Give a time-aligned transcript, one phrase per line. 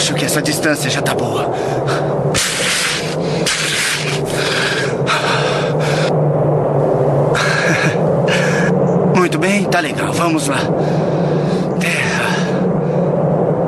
[0.00, 1.54] acho que essa distância já tá boa.
[9.14, 10.10] Muito bem, tá legal.
[10.14, 10.60] Vamos lá.
[11.78, 12.48] Terra.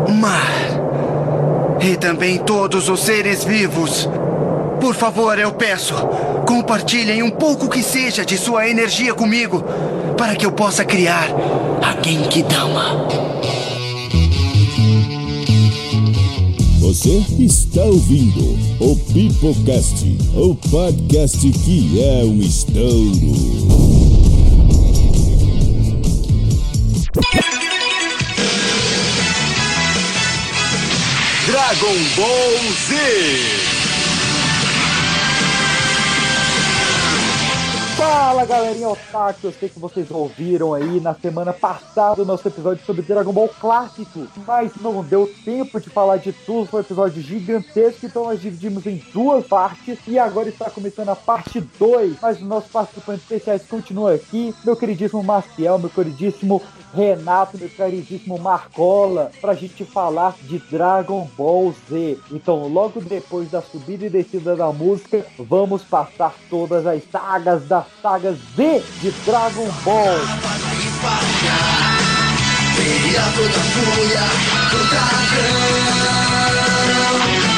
[0.08, 1.78] Mar.
[1.82, 4.08] E também todos os seres vivos.
[4.80, 5.94] Por favor, eu peço,
[6.46, 9.62] compartilhem um pouco que seja de sua energia comigo,
[10.16, 11.28] para que eu possa criar
[11.82, 13.21] a Genkidama.
[17.02, 20.06] Você está ouvindo o Pipocast,
[20.36, 23.32] o podcast que é um estouro.
[31.44, 33.71] Dragon Ball Z.
[38.32, 42.82] Fala galerinha otaku, eu sei que vocês ouviram aí na semana passada o nosso episódio
[42.82, 47.20] sobre Dragon Ball clássico, mas não deu tempo de falar de tudo, foi um episódio
[47.20, 52.40] gigantesco, então nós dividimos em duas partes e agora está começando a parte 2, mas
[52.40, 56.62] os nossos participantes especiais continuam aqui, meu queridíssimo Maciel, meu queridíssimo
[56.94, 62.18] Renato, meu caríssimo Marcola, pra gente falar de Dragon Ball Z.
[62.30, 67.84] Então, logo depois da subida e descida da música, vamos passar todas as sagas da
[68.00, 70.18] saga Z de Dragon Ball.
[74.70, 75.08] Toda a
[77.30, 77.51] fúria.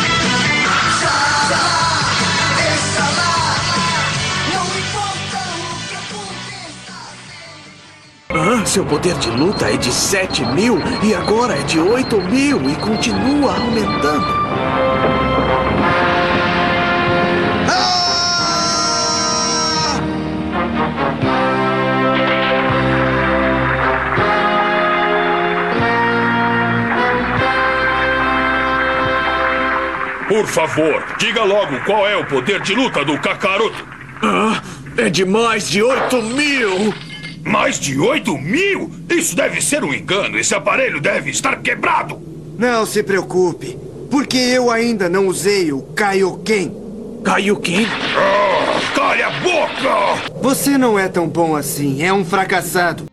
[8.37, 12.69] Ah, seu poder de luta é de 7 mil e agora é de 8 mil
[12.69, 14.35] e continua aumentando.
[30.27, 33.87] Por favor, diga logo qual é o poder de luta do Kakaroto.
[34.21, 34.61] Ah,
[34.97, 37.14] é de mais de 8 mil!
[37.45, 38.91] Mais de 8 mil?
[39.11, 40.39] Isso deve ser um engano.
[40.39, 42.21] Esse aparelho deve estar quebrado.
[42.59, 43.77] Não se preocupe,
[44.11, 46.75] porque eu ainda não usei o Kaioken.
[47.23, 47.87] Kaioken?
[48.17, 50.33] Ah, calha a boca!
[50.41, 53.05] Você não é tão bom assim, é um fracassado.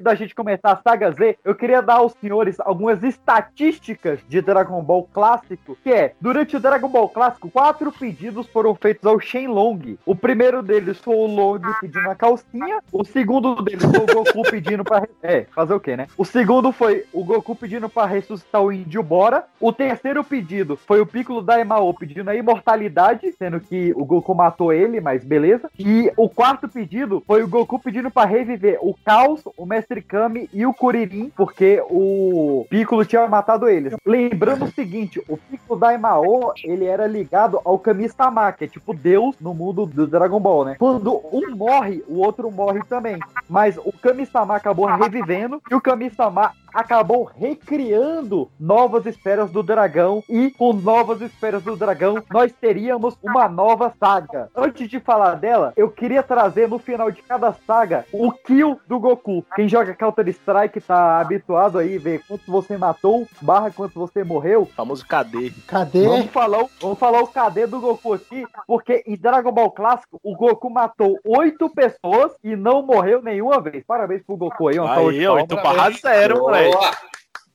[0.00, 4.82] Da gente começar a saga Z, eu queria dar aos senhores algumas estatísticas de Dragon
[4.82, 9.98] Ball clássico, que é, durante o Dragon Ball clássico, quatro pedidos foram feitos ao Shenlong.
[10.06, 14.42] O primeiro deles foi o Long pedindo uma calcinha, o segundo deles foi o Goku
[14.50, 15.06] pedindo pra...
[15.22, 16.06] É, fazer o quê, né?
[16.16, 21.00] O segundo foi o Goku pedindo pra ressuscitar o Índio Bora, o terceiro pedido foi
[21.00, 25.68] o Piccolo Daimao pedindo a imortalidade, sendo que o Goku matou ele, mas beleza.
[25.78, 30.48] E o quarto pedido foi o Goku pedindo pra reviver o Caos, o Mestre Kami
[30.52, 33.94] e o Kuririn, porque o Piccolo tinha matado eles.
[34.06, 39.34] Lembrando o seguinte, o Piccolo Daimao, ele era ligado ao Kami-sama, que é tipo Deus
[39.40, 40.76] no mundo do Dragon Ball, né?
[40.78, 43.18] Quando um morre, o outro morre também.
[43.48, 50.50] Mas o Kami-sama acabou revivendo e o Kami-sama acabou recriando novas esferas do dragão e
[50.50, 54.50] com novas esferas do dragão nós teríamos uma nova saga.
[54.54, 58.98] Antes de falar dela, eu queria trazer no final de cada saga o kill do
[58.98, 59.44] Goku.
[59.54, 64.66] Quem joga Counter Strike tá habituado aí ver quanto você matou, barra quanto você morreu.
[64.76, 65.52] famoso KD.
[65.66, 66.06] Cadê?
[66.06, 70.18] Vamos falar, o- vamos falar o KD do Goku aqui, porque em Dragon Ball Clássico
[70.22, 73.84] o Goku matou oito pessoas e não morreu nenhuma vez.
[73.86, 75.26] Parabéns pro Goku aí, uma Aí.
[75.28, 76.59] 8 barra 0, moleque.
[76.68, 76.96] Boa!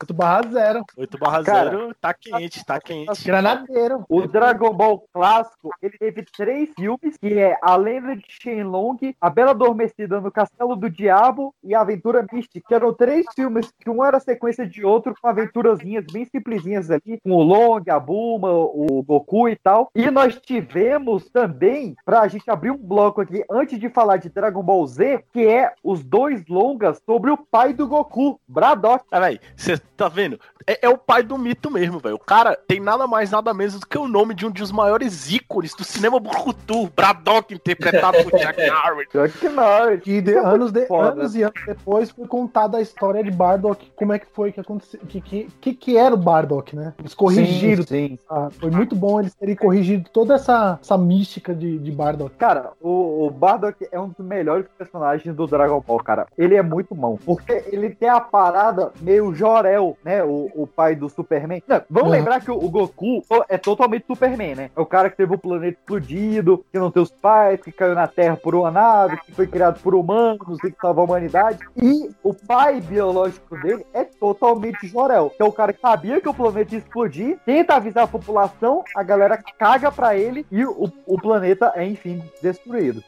[0.05, 0.85] 8 barra 0.
[0.97, 3.25] 8 barra Cara, 0 tá quente, tá quente.
[3.25, 4.05] Granadeiro.
[4.07, 9.29] O Dragon Ball clássico, ele teve três filmes, que é A Lenda de Shenlong, A
[9.29, 13.89] Bela Adormecida no Castelo do Diabo e A Aventura Mística, que eram três filmes que
[13.89, 18.51] um era sequência de outro, com aventurazinhas bem simplesinhas ali, com o Long, a Bulma,
[18.51, 19.89] o Goku e tal.
[19.95, 24.61] E nós tivemos também, pra gente abrir um bloco aqui, antes de falar de Dragon
[24.61, 29.05] Ball Z, que é os dois longas sobre o pai do Goku, Braddock.
[29.09, 30.39] Velho, você tá vendo?
[30.67, 32.15] É, é o pai do mito mesmo, velho.
[32.15, 35.31] O cara tem nada mais, nada menos do que o nome de um dos maiores
[35.31, 39.07] ícones do cinema brucutu, Braddock, interpretado por Jack Harris.
[39.11, 40.01] Chuck Norris.
[40.05, 41.09] E de- anos, de- Foda.
[41.11, 44.59] anos e anos depois foi contada a história de Bardock, como é que foi que
[44.59, 46.93] aconteceu, que, que, que, que era o Bardock, né?
[46.99, 47.83] Eles corrigiram.
[47.83, 48.19] Sim, sim.
[48.29, 52.35] Ah, foi muito bom eles terem corrigido toda essa, essa mística de, de Bardock.
[52.37, 56.27] Cara, o, o Bardock é um dos melhores personagens do Dragon Ball, cara.
[56.37, 57.17] Ele é muito bom.
[57.25, 60.23] Porque ele tem a parada meio Jorel, né?
[60.23, 61.61] O, o pai do Superman.
[61.67, 62.15] Não, vamos Uhum.
[62.17, 64.69] lembrar que o, o Goku é totalmente Superman, né?
[64.75, 67.95] É o cara que teve o planeta explodido, que não tem os pais, que caiu
[67.95, 71.59] na Terra por uma nave, que foi criado por humanos e que salvou a humanidade.
[71.75, 76.29] E o pai biológico dele é totalmente Jorel, que é o cara que sabia que
[76.29, 80.91] o planeta ia explodir, tenta avisar a população, a galera caga pra ele e o,
[81.05, 83.03] o planeta é, enfim, destruído.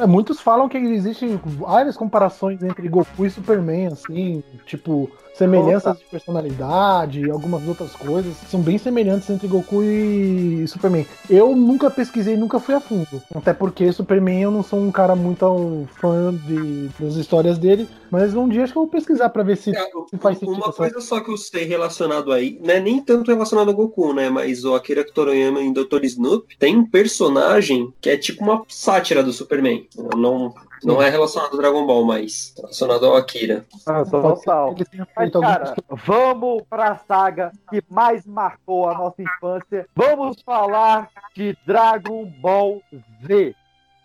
[0.00, 6.04] É, muitos falam que existem várias comparações entre Goku e Superman, assim, tipo, semelhanças de
[6.04, 8.36] personalidade e algumas outras coisas.
[8.50, 11.06] São bem semelhantes entre Goku e Superman.
[11.30, 13.22] Eu nunca pesquisei, nunca fui a fundo.
[13.34, 17.88] Até porque Superman eu não sou um cara muito fã de, das histórias dele.
[18.10, 20.56] Mas um dia acho que eu vou pesquisar pra ver se, É, se faz sentido.
[20.56, 24.12] Uma coisa só que eu sei relacionado aí, não é nem tanto relacionado ao Goku,
[24.12, 24.28] né?
[24.28, 26.02] Mas o Akira Toriyama em Dr.
[26.04, 29.86] Snoop tem um personagem que é tipo uma sátira do Superman.
[30.16, 33.64] Não, não é relacionado ao Dragon Ball, mas relacionado ao Akira.
[33.86, 34.74] Ah, total.
[35.16, 39.86] Mas, cara, vamos pra saga que mais marcou a nossa infância.
[39.94, 42.82] Vamos falar de Dragon Ball
[43.26, 43.54] Z.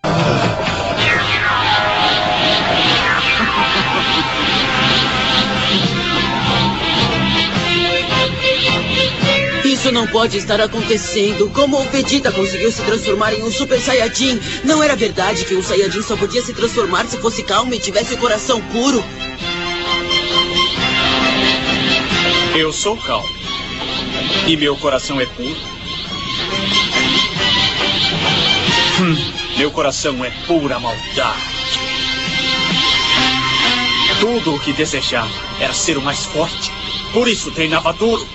[9.83, 11.49] Isso não pode estar acontecendo.
[11.49, 14.39] Como o Vegeta conseguiu se transformar em um Super Saiyajin?
[14.63, 18.13] Não era verdade que um Saiyajin só podia se transformar se fosse calmo e tivesse
[18.13, 19.03] o coração puro?
[22.55, 23.27] Eu sou calmo.
[24.47, 25.57] E meu coração é puro.
[29.01, 31.41] Hum, meu coração é pura maldade.
[34.21, 36.71] Tudo o que desejava era ser o mais forte.
[37.11, 38.25] Por isso treinava duro.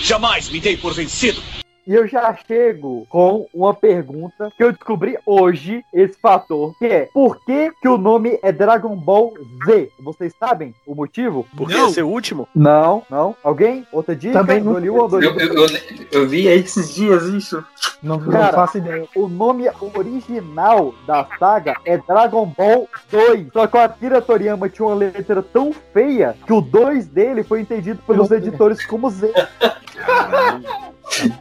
[0.00, 1.40] Jamais me dei por vencido.
[1.86, 7.08] E eu já chego com uma pergunta que eu descobri hoje, esse fator, que é
[7.14, 9.34] por que, que o nome é Dragon Ball
[9.64, 9.90] Z?
[10.00, 11.46] Vocês sabem o motivo?
[11.56, 12.48] Por que ser o último?
[12.52, 13.36] Não, não.
[13.40, 13.86] Alguém?
[13.92, 14.32] Outra dica?
[14.32, 14.96] Também não- Doliu?
[14.96, 15.66] Eu, eu, eu,
[16.10, 17.64] eu vi esses dias isso.
[18.02, 19.06] Não, não Cara, faço ideia.
[19.14, 23.52] O nome original da saga é Dragon Ball 2.
[23.52, 27.60] Só que o Akira Toriyama tinha uma letra tão feia que o 2 dele foi
[27.60, 29.32] entendido pelos editores como Z.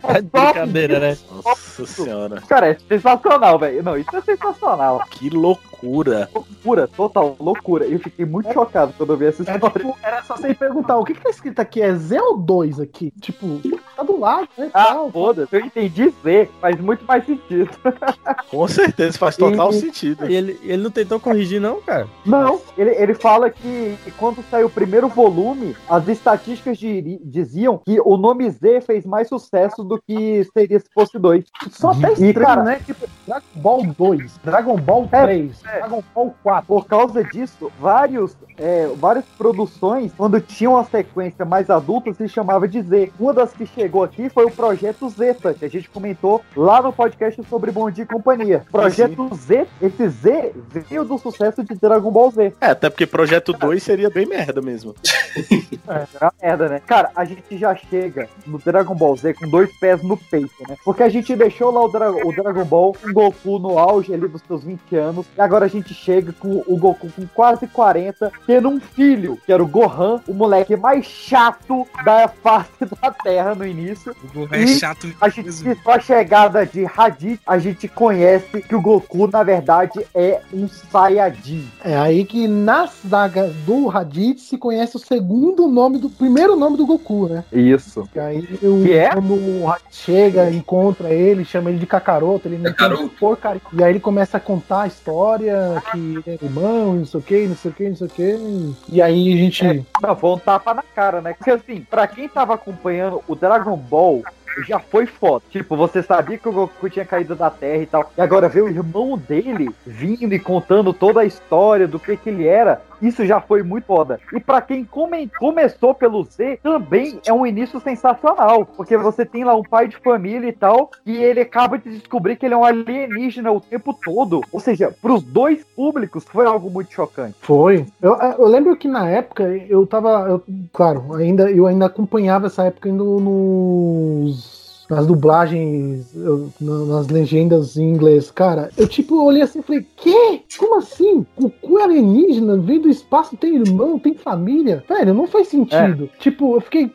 [0.08, 1.18] É brincadeira, né?
[1.44, 2.42] Nossa senhora.
[2.48, 3.84] Cara, é sensacional, velho.
[3.84, 5.02] Não, isso é sensacional.
[5.10, 6.30] Que loucura.
[6.34, 7.86] Loucura, total, loucura.
[7.86, 9.80] Eu fiquei muito chocado quando eu vi essa É, história.
[9.80, 11.82] tipo, era só você perguntar, o que, que tá escrito aqui?
[11.82, 13.12] É Z ou 2 aqui?
[13.20, 13.62] Tipo,
[13.96, 14.70] tá do lado, né?
[14.74, 15.12] Ah, tal.
[15.12, 17.70] foda-se, eu entendi Z, faz muito mais sentido.
[18.50, 20.30] Com certeza, faz total E- sentido.
[20.30, 22.08] E ele, ele não tentou corrigir, não, cara?
[22.26, 28.00] Não, ele, ele fala que quando saiu o primeiro volume, as estatísticas diri- diziam que
[28.04, 31.46] o nome Z fez mais sucesso do que seria se fosse dois.
[31.72, 32.80] Só até E, estranho, cara, né?
[32.86, 36.68] Tipo, Dragon Ball 2, Dragon Ball É, 3, Dragon Ball 4.
[36.68, 42.68] Por causa disso, vários, é, várias produções, quando tinham uma sequência mais adulta, se chamava
[42.68, 43.12] de Z.
[43.20, 46.92] Uma das que chegou aqui foi o Projeto Zeta, que a gente comentou lá no
[46.92, 48.64] podcast sobre Bom Dia e Companhia.
[48.72, 52.54] Projeto Z, esse Z veio do sucesso de Dragon Ball Z.
[52.60, 54.96] É, até porque Projeto 2 seria bem merda mesmo.
[55.88, 56.82] É uma merda, né?
[56.86, 60.76] Cara, a gente já chega no Dragon Ball Z com dois pés no peito, né?
[60.84, 64.12] Porque a gente deixou lá o, Dra- o Dragon Ball com o Goku no auge
[64.14, 65.26] ali dos seus 20 anos.
[65.38, 69.52] E agora a gente chega com o Goku com quase 40, tendo um filho, que
[69.54, 73.75] era o Gohan, o moleque mais chato da face da Terra no início.
[74.24, 78.62] O Gohan é E chato A gente, com a chegada de Raditz, a gente conhece
[78.62, 81.68] que o Goku, na verdade, é um Saiyajin.
[81.84, 86.78] É aí que na saga do Raditz se conhece o segundo nome do primeiro nome
[86.78, 87.44] do Goku, né?
[87.52, 88.08] Isso.
[88.16, 89.10] E aí o, Que é?
[89.10, 93.62] quando o Raditz chega, encontra ele, chama ele de Kakaroto, ele não entende porcaria.
[93.74, 97.20] E aí ele começa a contar a história que ele é irmão, e não sei
[97.20, 98.74] o que, não sei o que, não sei o que.
[98.90, 99.66] E aí a gente.
[99.66, 101.34] É, foi um tapa na cara, né?
[101.34, 104.24] Porque assim, pra quem tava acompanhando o Dragon Ball,
[104.68, 105.44] já foi foda.
[105.50, 108.12] Tipo, você sabia que o Goku tinha caído da Terra e tal.
[108.18, 112.30] E agora ver o irmão dele vindo e contando toda a história do que que
[112.30, 112.82] ele era.
[113.02, 114.20] Isso já foi muito foda.
[114.34, 118.66] E pra quem come- começou pelo Z, também é um início sensacional.
[118.66, 122.36] Porque você tem lá um pai de família e tal, e ele acaba de descobrir
[122.36, 124.42] que ele é um alienígena o tempo todo.
[124.52, 127.36] Ou seja, pros dois públicos foi algo muito chocante.
[127.42, 127.86] Foi.
[128.02, 130.28] Eu, eu lembro que na época eu tava.
[130.30, 134.55] eu- claro, ainda, eu ainda acompanhava essa época indo nos.
[134.90, 139.86] Nas dublagens, eu- na- nas legendas em inglês, cara, eu tipo olhei assim e falei,
[139.98, 140.42] que?
[140.58, 141.26] Como assim?
[141.36, 144.84] O cu é alienígena, vem do espaço, tem irmão, tem família?
[144.88, 146.10] Velho, não faz sentido.
[146.20, 146.92] Tipo, eu fiquei.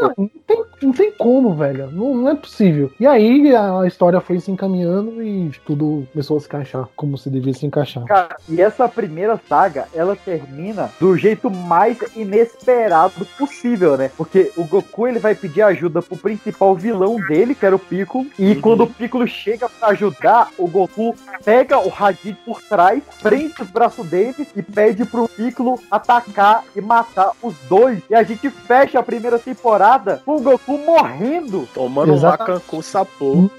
[0.00, 1.90] Não, não tem não tem como, velho.
[1.90, 2.90] Não, não é possível.
[3.00, 7.30] E aí a história foi se encaminhando e tudo começou a se encaixar como se
[7.30, 8.04] devia se encaixar.
[8.04, 14.10] Cara, e essa primeira saga, ela termina do jeito mais inesperado possível, né?
[14.16, 18.26] Porque o Goku ele vai pedir ajuda pro principal vilão dele, que era o Piccolo,
[18.38, 23.60] e quando o Piccolo chega pra ajudar, o Goku pega o Raditz por trás, prende
[23.60, 28.00] os braços dele e pede pro Piccolo atacar e matar os dois.
[28.08, 31.68] E a gente fecha a primeira temporada com o Goku morrendo.
[31.74, 32.50] Tomando um Exatamente.
[32.50, 33.50] macan com sapô.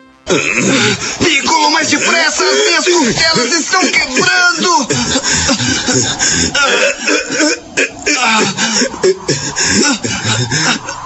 [1.20, 2.44] Piccolo, mais depressa!
[2.44, 4.88] Minhas costelas estão quebrando!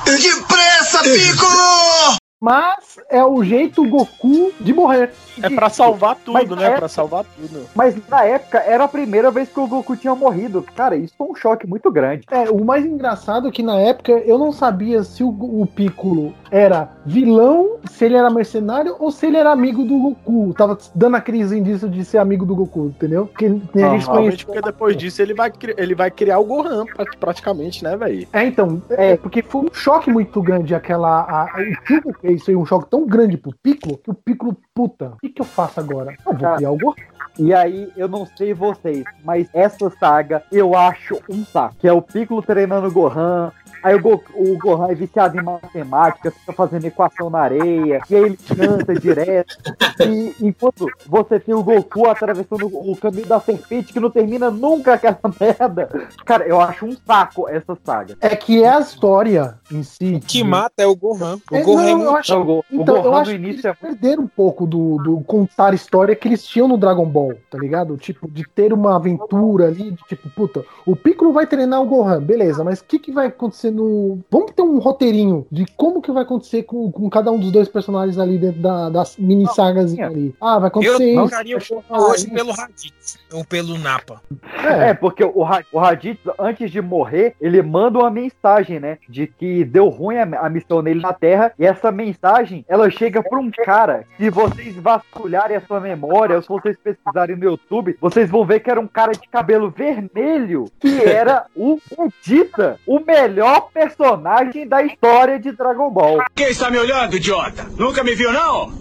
[0.05, 2.18] Depressa, Piccolo!
[2.41, 5.11] Mas é o jeito Goku de morrer.
[5.43, 6.67] É pra salvar tudo, Mas né?
[6.67, 7.65] é- Pra salvar tudo.
[7.75, 10.65] Mas na época era a primeira vez que o Goku tinha morrido.
[10.75, 12.25] Cara, isso foi um choque muito grande.
[12.31, 16.33] É, o mais engraçado é que na época eu não sabia se o, o Piccolo
[16.49, 20.53] era vilão, se ele era mercenário ou se ele era amigo do Goku.
[20.57, 23.25] Tava dando aqueles indícios de ser amigo do Goku, entendeu?
[23.27, 23.49] Porque a
[23.89, 24.45] gente conhece.
[24.45, 28.27] porque depois disso ele vai, ele vai criar o Gohan pra- praticamente, né, velho?
[28.31, 31.21] É, então, é, porque foi um choque muito grande aquela.
[31.21, 34.57] A, a- o Piccolo fez foi um choque tão grande pro Piccolo que o Piccolo,
[34.73, 36.15] puta, o que, que eu faço agora?
[36.25, 36.95] Eu vou criar o Gohan.
[37.37, 41.75] E aí, eu não sei vocês, mas essa saga eu acho um saco.
[41.79, 43.51] Que é o Piccolo treinando o Gohan.
[43.83, 48.15] Aí o, Go- o Gohan é viciado em matemática, fica fazendo equação na areia, e
[48.15, 49.55] aí ele canta direto.
[50.01, 54.93] E enquanto você tem o Goku atravessando o caminho da serpente, que não termina nunca
[54.93, 55.89] aquela merda.
[56.25, 58.15] Cara, eu acho um saco essa saga.
[58.21, 60.15] É que é a história em si.
[60.15, 61.37] O que mata é o Gohan.
[61.51, 63.31] O É, Gohan é não, eu acho, Não, o Go- o então, eu Gohan acho
[63.33, 66.67] no que início é eles perderam um pouco do, do contar história que eles tinham
[66.69, 67.97] no Dragon Ball, tá ligado?
[67.97, 72.21] Tipo, de ter uma aventura ali, de tipo, puta, o Piccolo vai treinar o Gohan,
[72.21, 74.19] beleza, mas o que, que vai acontecer no.
[74.29, 77.67] Vamos ter um roteirinho de como que vai acontecer com, com cada um dos dois
[77.67, 80.33] personagens ali dentro da, das mini sagas ali.
[80.39, 81.19] Ah, vai Eu acontecer isso.
[81.19, 82.33] trocaria o vai Gohan hoje isso.
[82.33, 83.19] pelo Raditz.
[83.33, 84.21] Ou pelo Napa.
[84.63, 88.97] É, porque o, o Raditz, antes de morrer, ele manda uma mensagem, né?
[89.07, 91.51] De que deu ruim a, a missão dele na Terra.
[91.57, 94.05] E essa mensagem, ela chega pra um cara.
[94.17, 98.59] Se vocês vasculharem a sua memória, ou se vocês pesquisarem no YouTube, vocês vão ver
[98.59, 100.65] que era um cara de cabelo vermelho.
[100.79, 106.19] Que era o Vegeta, o melhor personagem da história de Dragon Ball.
[106.35, 107.67] Quem está me olhando, idiota?
[107.77, 108.71] Nunca me viu, não?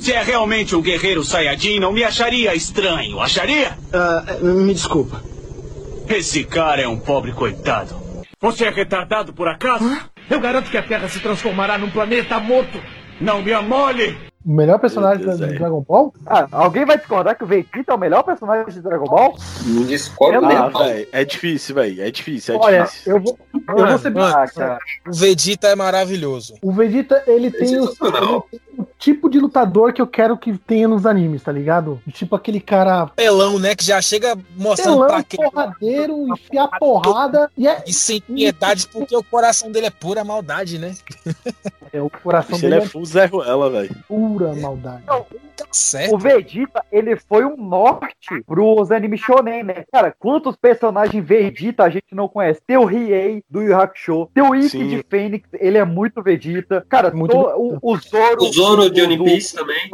[0.00, 3.76] Se é realmente um guerreiro Saiyajin, não me acharia estranho, acharia?
[4.42, 5.22] me desculpa.
[6.08, 7.94] Esse cara é um pobre coitado.
[8.40, 9.84] Você é retardado por acaso?
[10.30, 12.80] Eu garanto que a Terra se transformará num planeta morto.
[13.20, 14.29] Não me amole!
[14.44, 15.48] O melhor personagem Deus, do é.
[15.52, 16.14] Dragon Ball?
[16.26, 19.36] Ah, alguém vai discordar que o Vegeta é o melhor personagem de Dragon Ball?
[19.66, 22.02] Não discordo Ah, velho, é difícil, velho.
[22.02, 23.12] É difícil, é Olha, difícil.
[23.16, 24.78] Eu vou, eu vou ser Mano, Ah, cara.
[25.06, 26.54] O Vegeta é maravilhoso.
[26.62, 28.46] O Vegeta, ele tem, o, sensacional.
[28.50, 32.00] ele tem o tipo de lutador que eu quero que tenha nos animes, tá ligado?
[32.12, 33.74] Tipo aquele cara Pelão, né?
[33.74, 35.50] Que já chega mostrando pelão, pra quem.
[35.50, 40.78] porradeiro, enfiar porrada e é, E sem piedade, porque o coração dele é pura maldade,
[40.78, 40.94] né?
[41.92, 43.90] é o coração Ele dele é full Zé Ruela, velho.
[43.90, 45.02] é pura maldade.
[45.04, 46.14] Tá certo.
[46.14, 49.84] O Vegeta, ele foi um norte pros animes shonen, né?
[49.92, 52.60] Cara, quantos personagens Vegeta a gente não conhece?
[52.66, 56.84] Tem o Riei do Yu Hakusho, tem o Ikki de Fênix, ele é muito Vegeta.
[56.88, 57.58] Cara, Muito to- Vegeta.
[57.58, 58.42] o, o Zoro...
[58.44, 59.90] O Zoro de do- One Piece também.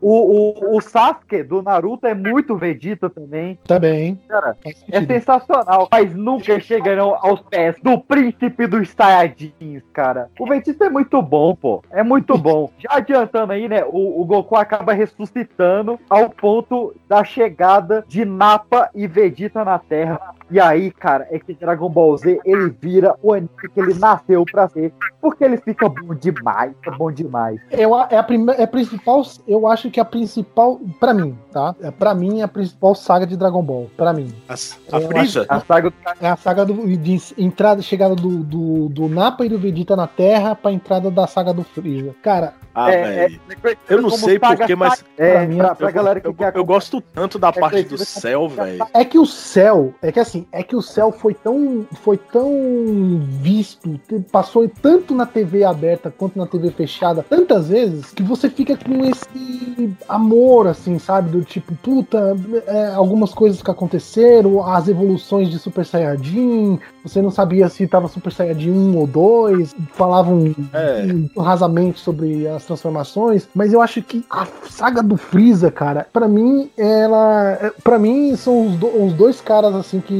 [0.00, 3.58] O, o, o Sasuke do Naruto é muito Vegeta também.
[3.66, 4.18] Tá bem.
[4.28, 4.56] Cara,
[4.90, 10.30] é sensacional, mas nunca chegarão aos pés do príncipe dos Saiyajins, cara.
[10.38, 11.82] O Vegeta é muito bom, pô.
[11.90, 12.70] É muito bom.
[12.78, 13.84] Já adiantando aí, né?
[13.84, 20.20] O, o Goku acaba ressuscitando ao ponto da chegada de Nappa e Vegeta na Terra.
[20.50, 24.44] E aí, cara, é que Dragon Ball Z ele vira o anime que ele nasceu
[24.50, 24.92] pra ser.
[25.20, 27.60] Porque ele fica bom demais, fica bom demais.
[27.70, 31.38] Eu, é a primeira, é a principal, eu acho que é a principal, pra mim,
[31.52, 31.74] tá?
[31.80, 34.34] É, pra mim é a principal saga de Dragon Ball, pra mim.
[34.48, 35.46] A, a Frieza?
[35.48, 39.48] A saga do É a saga do, de entrada, chegada do, do, do Nappa e
[39.48, 42.14] do Vegeta na Terra pra entrada da saga do Freeza.
[42.22, 43.40] Cara, Ah, é, velho.
[43.64, 45.04] é- Eu não sei porquê, mas.
[45.18, 47.82] É, Pra mim, pra, pra eu, galera que eu, quer eu gosto tanto da parte
[47.82, 48.86] do céu, velho.
[48.94, 53.20] É que o céu, é que assim, é que o céu foi tão, foi tão
[53.40, 58.76] visto, passou tanto na TV aberta quanto na TV fechada, tantas vezes, que você fica
[58.76, 61.30] com esse amor, assim, sabe?
[61.30, 67.30] Do tipo, puta, é, algumas coisas que aconteceram, as evoluções de Super Saiyajin, você não
[67.30, 71.06] sabia se tava Super Saiyajin 1 ou 2, falavam É.
[71.40, 76.70] rasamente sobre as transformações, mas eu acho que a saga do Freeza, cara, pra mim,
[76.76, 77.72] ela.
[77.82, 80.12] para mim, são os, do- os dois caras, assim, que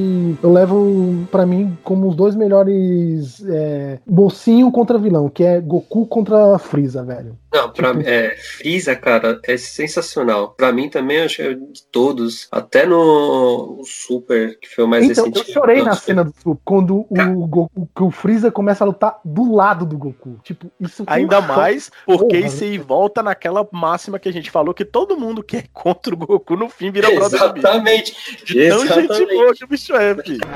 [0.43, 6.07] eu levo pra mim como os dois melhores é, mocinho contra vilão, que é Goku
[6.07, 7.39] contra Freeza, velho.
[7.53, 10.51] Não, pra mim, é, Freeza, cara, é sensacional.
[10.51, 15.05] Pra mim também, acho que é de todos, até no Super, que foi o mais
[15.05, 15.49] Então, recente.
[15.49, 19.21] eu chorei na cena do Super, quando o, Goku, que o Freeza começa a lutar
[19.25, 20.39] do lado do Goku.
[20.45, 24.51] Tipo, isso Ainda um mais porque Porra, isso aí volta naquela máxima que a gente
[24.51, 27.41] falou que todo mundo que é contra o Goku no fim vira brother.
[27.43, 28.45] Exatamente.
[28.45, 29.35] De tão gente Exatamente.
[29.35, 30.00] boa que o bicho é,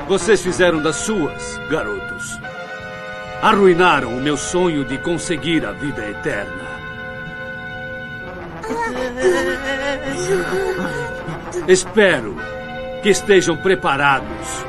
[0.07, 2.39] Vocês fizeram das suas, garotos.
[3.41, 6.65] Arruinaram o meu sonho de conseguir a vida eterna.
[11.67, 12.35] Espero
[13.03, 14.65] que estejam preparados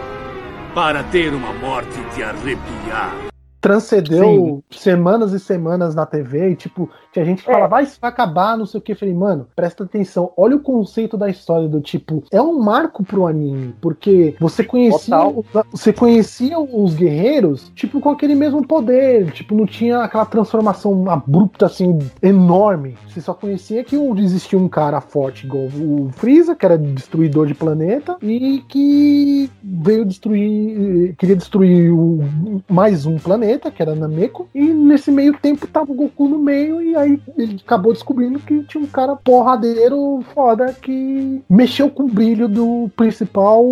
[0.75, 3.14] para ter uma morte de arrepiar.
[3.61, 7.67] transcendeu semanas e semanas na TV e, tipo, tinha gente que É.
[7.67, 8.93] vai, isso vai acabar, não sei o que.
[8.93, 13.03] Eu falei, mano, presta atenção, olha o conceito da história do tipo, é um marco
[13.03, 15.45] pro anime, porque você conhecia, Total.
[15.71, 21.67] você conhecia os guerreiros, tipo, com aquele mesmo poder, tipo, não tinha aquela transformação abrupta,
[21.67, 22.97] assim, enorme.
[23.09, 27.55] Você só conhecia que existia um cara forte igual o Freeza, que era destruidor de
[27.55, 32.21] planeta, e que veio destruir, queria destruir o-
[32.69, 36.83] mais um planeta, que era Nameco, e nesse meio tempo tava o Goku no meio,
[36.83, 37.06] e aí
[37.37, 42.91] ele acabou descobrindo que tinha um cara porradeiro foda que mexeu com o brilho do
[42.97, 43.65] principal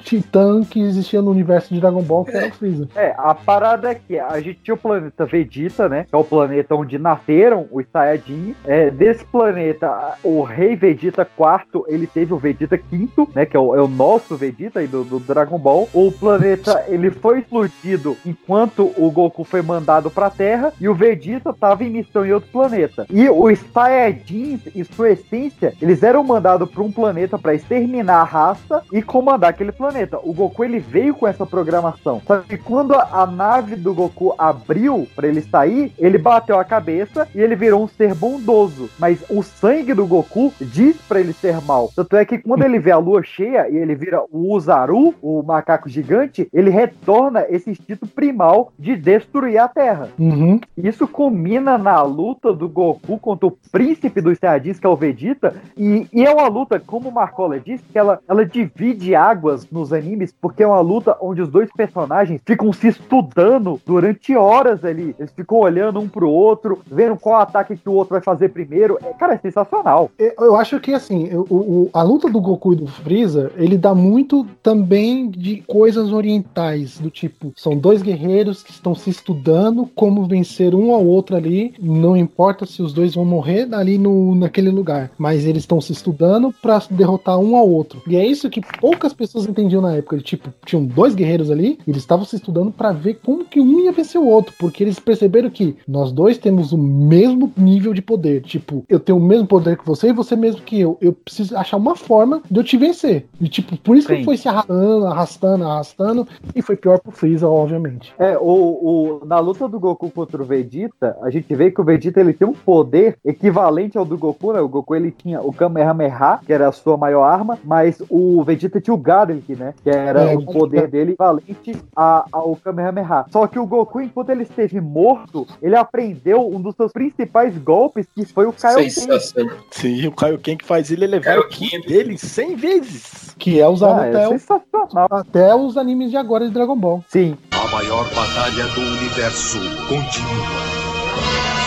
[0.00, 2.88] titã que existia no universo de Dragon Ball, que era o Freeza.
[2.94, 6.06] É, a parada é que a gente tinha o planeta Vegeta, né?
[6.08, 8.56] Que é o planeta onde nasceram os Saiyajins.
[8.64, 13.46] É, desse planeta, o rei Vegeta IV, ele teve o Vegeta V, né?
[13.46, 15.88] Que é o, é o nosso Vegeta aí do, do Dragon Ball.
[15.92, 21.52] O planeta, ele foi explodido enquanto o Goku foi mandado pra Terra e o Vegeta
[21.52, 22.73] tava em missão em outro planeta.
[23.10, 28.24] E os Saiyajins, em sua essência, eles eram mandados pra um planeta pra exterminar a
[28.24, 30.18] raça e comandar aquele planeta.
[30.22, 32.20] O Goku, ele veio com essa programação.
[32.26, 37.28] Só que quando a, nave do Goku abriu pra ele sair, ele bateu a cabeça
[37.34, 38.88] e ele virou um ser bondoso.
[38.98, 41.90] Mas o sangue do Goku diz pra ele ser mal.
[41.94, 45.42] Tanto é que quando ele vê a lua cheia e ele vira o Uzaru, o
[45.42, 50.08] macaco gigante, ele retorna esse instinto primal de destruir a Terra.
[50.18, 50.60] Uhum.
[50.76, 55.54] Isso culmina na luta do Goku contra o príncipe dos Saiyajins, que é o Vegeta.
[55.76, 59.92] E, e é uma luta, como o Marcola disse, que ela, ela divide águas nos
[59.92, 65.14] animes, porque é uma luta onde os dois personagens ficam se estudando durante horas ali.
[65.18, 68.98] Eles ficam olhando um pro outro, vendo qual ataque que o outro vai fazer primeiro.
[69.02, 70.10] É, cara, é sensacional.
[70.18, 73.76] Eu eu acho que assim, o, o- a luta do Goku e do Freeza, ele
[73.78, 79.86] dá muito também de coisas orientais, do tipo, são dois guerreiros que estão se estudando
[79.94, 84.34] como vencer um ao outro ali, não importa se os dois vão morrer ali no,
[84.34, 88.02] naquele lugar, mas eles estão se estudando pra derrotar um ao outro.
[88.06, 91.90] E é isso que poucas pessoas entendiam na época, tipo, tinham dois guerreiros ali, e
[91.90, 94.98] eles estavam se estudando pra ver como que um ia vencer o outro, porque eles
[94.98, 99.46] perceberam que nós dois temos o mesmo nível de poder, tipo, eu tenho o mesmo
[99.46, 100.96] poder que você e você mesmo que eu.
[101.00, 103.26] Eu preciso achar uma forma de eu te vencer.
[103.40, 104.24] E tipo, por isso que Sim.
[104.24, 108.12] foi se arrastando, arrastando, arrastando, e foi pior pro Freeza, obviamente.
[108.18, 111.84] É, o, o, na luta do Goku contra o Vegeta, a gente vê que o
[111.84, 114.60] Vegeta ele tem um poder equivalente ao do Goku, né?
[114.60, 118.80] O Goku ele tinha o Kamehameha, que era a sua maior arma, mas o Vegeta
[118.80, 119.72] tinha o Garlic, né?
[119.82, 123.24] Que era É, o poder dele equivalente a- ao Kamehameha.
[123.30, 128.06] Só que o Goku, enquanto ele esteve morto, ele aprendeu um dos seus principais golpes,
[128.14, 128.90] que foi o Kaioken.
[128.90, 129.56] Sensacional.
[129.70, 133.34] Sim, o Kaioken que faz ele elevar o ki dele 100 vezes.
[133.38, 135.08] Que é usado Ah, é até, o- sensacional.
[135.10, 137.04] até os animes de agora de Dragon Ball.
[137.08, 137.36] Sim.
[137.52, 140.83] A maior batalha do universo continua.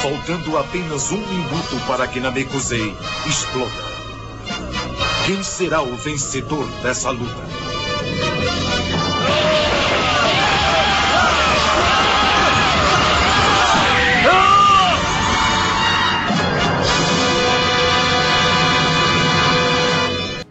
[0.08, 3.84] Faltando apenas um minuto para que Namekusei exploda.
[5.26, 7.44] Quem será o vencedor dessa luta?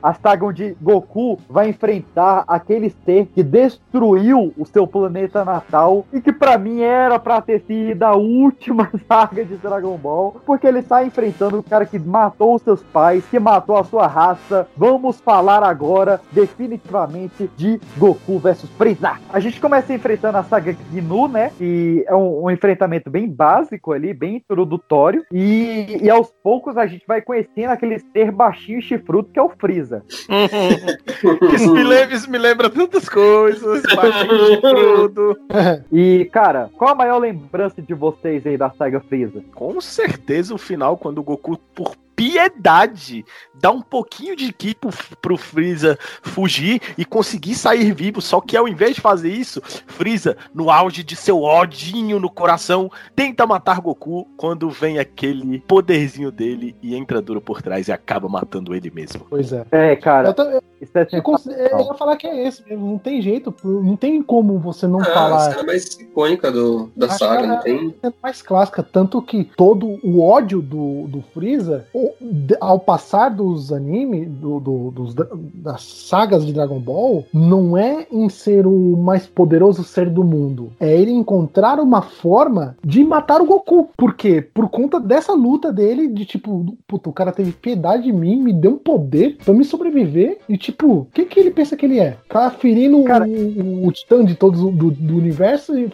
[0.06, 6.20] A saga onde Goku vai enfrentar aquele ser que destruiu o seu planeta natal e
[6.20, 10.78] que pra mim era pra ter sido a última saga de Dragon Ball, porque ele
[10.78, 14.68] está enfrentando o cara que matou os seus pais, que matou a sua raça.
[14.76, 19.18] Vamos falar agora definitivamente de Goku versus Freeza.
[19.32, 21.50] A gente começa enfrentando a saga Gnu, né?
[21.58, 26.86] Que é um, um enfrentamento bem básico ali, bem introdutório e, e aos poucos a
[26.86, 29.95] gente vai conhecendo aquele ser baixinho e chifrudo que é o Freeza.
[31.54, 33.82] Isso me lembra, isso me lembra tantas coisas.
[34.62, 35.38] Tudo.
[35.92, 39.42] E, cara, qual a maior lembrança de vocês aí da saga Freeza?
[39.54, 43.24] Com certeza o final, quando o Goku, por piedade,
[43.54, 48.20] dar um pouquinho de ki pro, pro Freeza fugir e conseguir sair vivo.
[48.22, 52.90] Só que ao invés de fazer isso, Freeza, no auge de seu odinho no coração,
[53.14, 58.28] tenta matar Goku quando vem aquele poderzinho dele e entra duro por trás e acaba
[58.28, 59.26] matando ele mesmo.
[59.28, 59.64] Pois é.
[59.70, 60.28] É, cara.
[60.28, 61.22] Eu, tô- eu- Isso é eu
[61.78, 62.86] eu ia falar que é esse mesmo.
[62.86, 63.54] Não tem jeito.
[63.64, 65.48] Não tem como você não Ah, falar.
[65.50, 67.94] essa é a mais icônica do, da saga, que não é- tem?
[68.02, 71.86] é mais clássica, tanto que todo o ódio do, do Freeza,
[72.60, 78.06] ao passar dos animes, do, do- dos, da- das sagas de Dragon Ball, não é
[78.10, 80.70] em ser o mais poderoso ser do mundo.
[80.80, 83.88] É ele encontrar uma forma de matar o Goku.
[83.96, 84.44] Por quê?
[84.54, 88.52] Por conta dessa luta dele, de tipo, puta, o cara teve piedade de mim, me
[88.52, 90.38] deu um poder pra me sobreviver.
[90.48, 92.16] E tipo, o que, que ele pensa que ele é?
[92.28, 95.88] Tá ferindo o, o, o titã de todos do, do universo e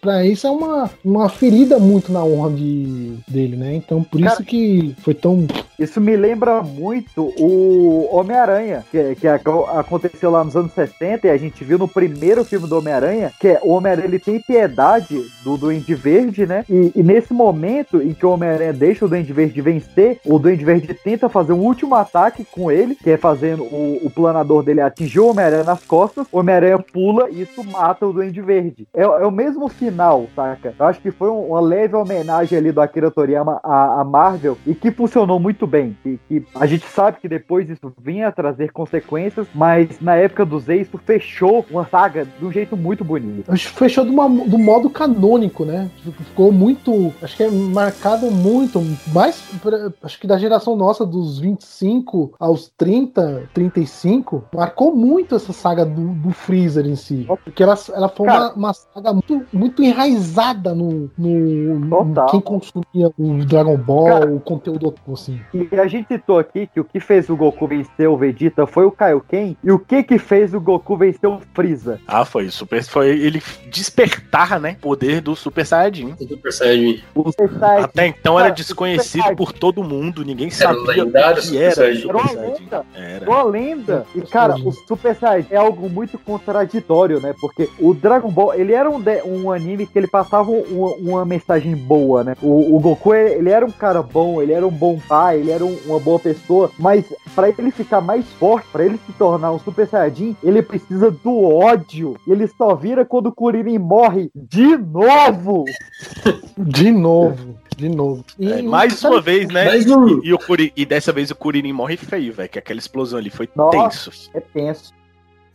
[0.00, 3.74] pra isso é uma, uma ferida muito na honra de, dele, né?
[3.76, 5.46] Então por isso Cara, que foi tão.
[5.78, 9.42] Isso me lembra muito o Homem-Aranha, que, que ac-
[9.74, 13.48] aconteceu lá nos anos 60 e a gente viu no primeiro filme do Homem-Aranha, que
[13.48, 16.64] é o Homem-Aranha ele tem piedade do Duende Verde, né?
[16.68, 20.64] E, e nesse momento em que o Homem-Aranha deixa o Duende Verde vencer, o Duende
[20.64, 24.80] Verde tenta fazer um último ataque com ele, que é fazendo o, o planador dele
[24.82, 28.86] atingir o Homem-Aranha nas costas, o Homem-Aranha pula e isso mata o Duende Verde.
[28.94, 30.74] É, é o mesmo final, saca?
[30.78, 34.56] Eu acho que foi um- uma leve homenagem ali do Akira Toriyama à, à Marvel
[34.66, 35.96] e que funcionou muito bem.
[36.04, 40.44] E que a gente sabe que depois isso vinha a trazer consequências, mas na época
[40.44, 43.54] do Z isso fechou uma saga de um jeito muito bonito.
[43.56, 45.90] Fechou de uma- do modo canônico, né?
[46.24, 47.12] Ficou muito.
[47.22, 48.80] Acho que é marcado muito.
[49.12, 49.40] Mais.
[49.62, 55.84] pra- Acho que da geração nossa, dos 25 aos 30, 35, marcou muito essa saga
[55.84, 57.26] do, do Freezer em si.
[57.44, 58.54] Porque ela, ela foi uma, Cara.
[58.54, 64.32] uma saga muito, muito enraizada no, no, no quem consumia o Dragon Ball, Cara.
[64.34, 65.31] o conteúdo assim.
[65.54, 68.84] E a gente citou aqui que o que fez o Goku vencer o Vegeta foi
[68.84, 72.00] o Kaioken, e o que que fez o Goku vencer o Freeza?
[72.06, 72.82] Ah, foi super.
[72.84, 74.76] Foi ele despertar, né?
[74.80, 76.14] Poder do Super Saiyajin.
[76.16, 77.02] Super Saiyajin.
[77.14, 77.84] O Super Saiyajin.
[77.84, 81.60] Até então era desconhecido Super por todo mundo, ninguém Era sabia o lendário que Super
[81.62, 82.08] era o Saiyajin.
[82.08, 82.62] Era uma Saiyajin.
[82.64, 82.86] lenda.
[82.94, 83.30] Era.
[83.30, 84.06] Uma lenda.
[84.14, 87.34] E, cara, o Super Saiyajin é algo muito contraditório, né?
[87.40, 91.24] Porque o Dragon Ball, ele era um, de- um anime que ele passava uma, uma
[91.24, 92.34] mensagem boa, né?
[92.42, 95.64] O, o Goku, ele era um cara bom, ele era um bom pai, ele era
[95.64, 97.04] um- uma boa pessoa, mas
[97.34, 101.42] pra ele ficar mais forte, pra ele se tornar um Super Saiyajin, ele precisa do
[101.56, 102.16] ódio.
[102.26, 105.64] E ele só vira quando o Kuririn morre de novo.
[106.58, 107.56] De novo.
[107.76, 108.24] De novo.
[108.38, 109.64] E- É, mais sabe- uma vez, né?
[109.64, 110.20] Mais um.
[110.22, 112.48] E, e o Curi- e dessa vez o Kuririn morre feio, velho.
[112.48, 114.10] Que aquela explosão ali foi Nossa.
[114.10, 114.30] tenso.
[114.34, 114.92] É tenso.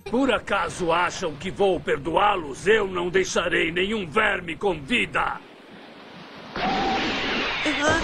[0.09, 2.65] Por acaso acham que vou perdoá-los?
[2.65, 5.39] Eu não deixarei nenhum verme com vida.
[7.63, 8.03] Cuidado,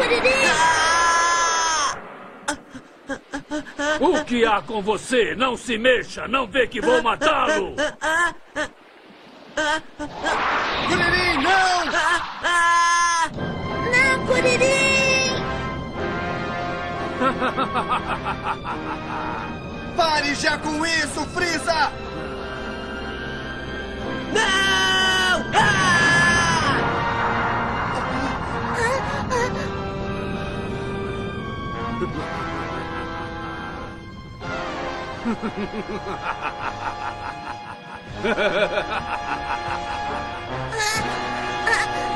[0.00, 0.48] Kuririn!
[4.00, 5.34] O que há com você?
[5.34, 7.74] Não se mexa, não vê que vou matá-lo.
[10.88, 11.84] Kuririn, não!
[13.92, 14.80] Não, Kuririn!
[19.96, 21.92] Pare já com isso, Freeza!
[24.32, 25.44] Não!
[25.54, 25.90] Ah!
[32.00, 32.04] あ
[42.06, 42.09] っ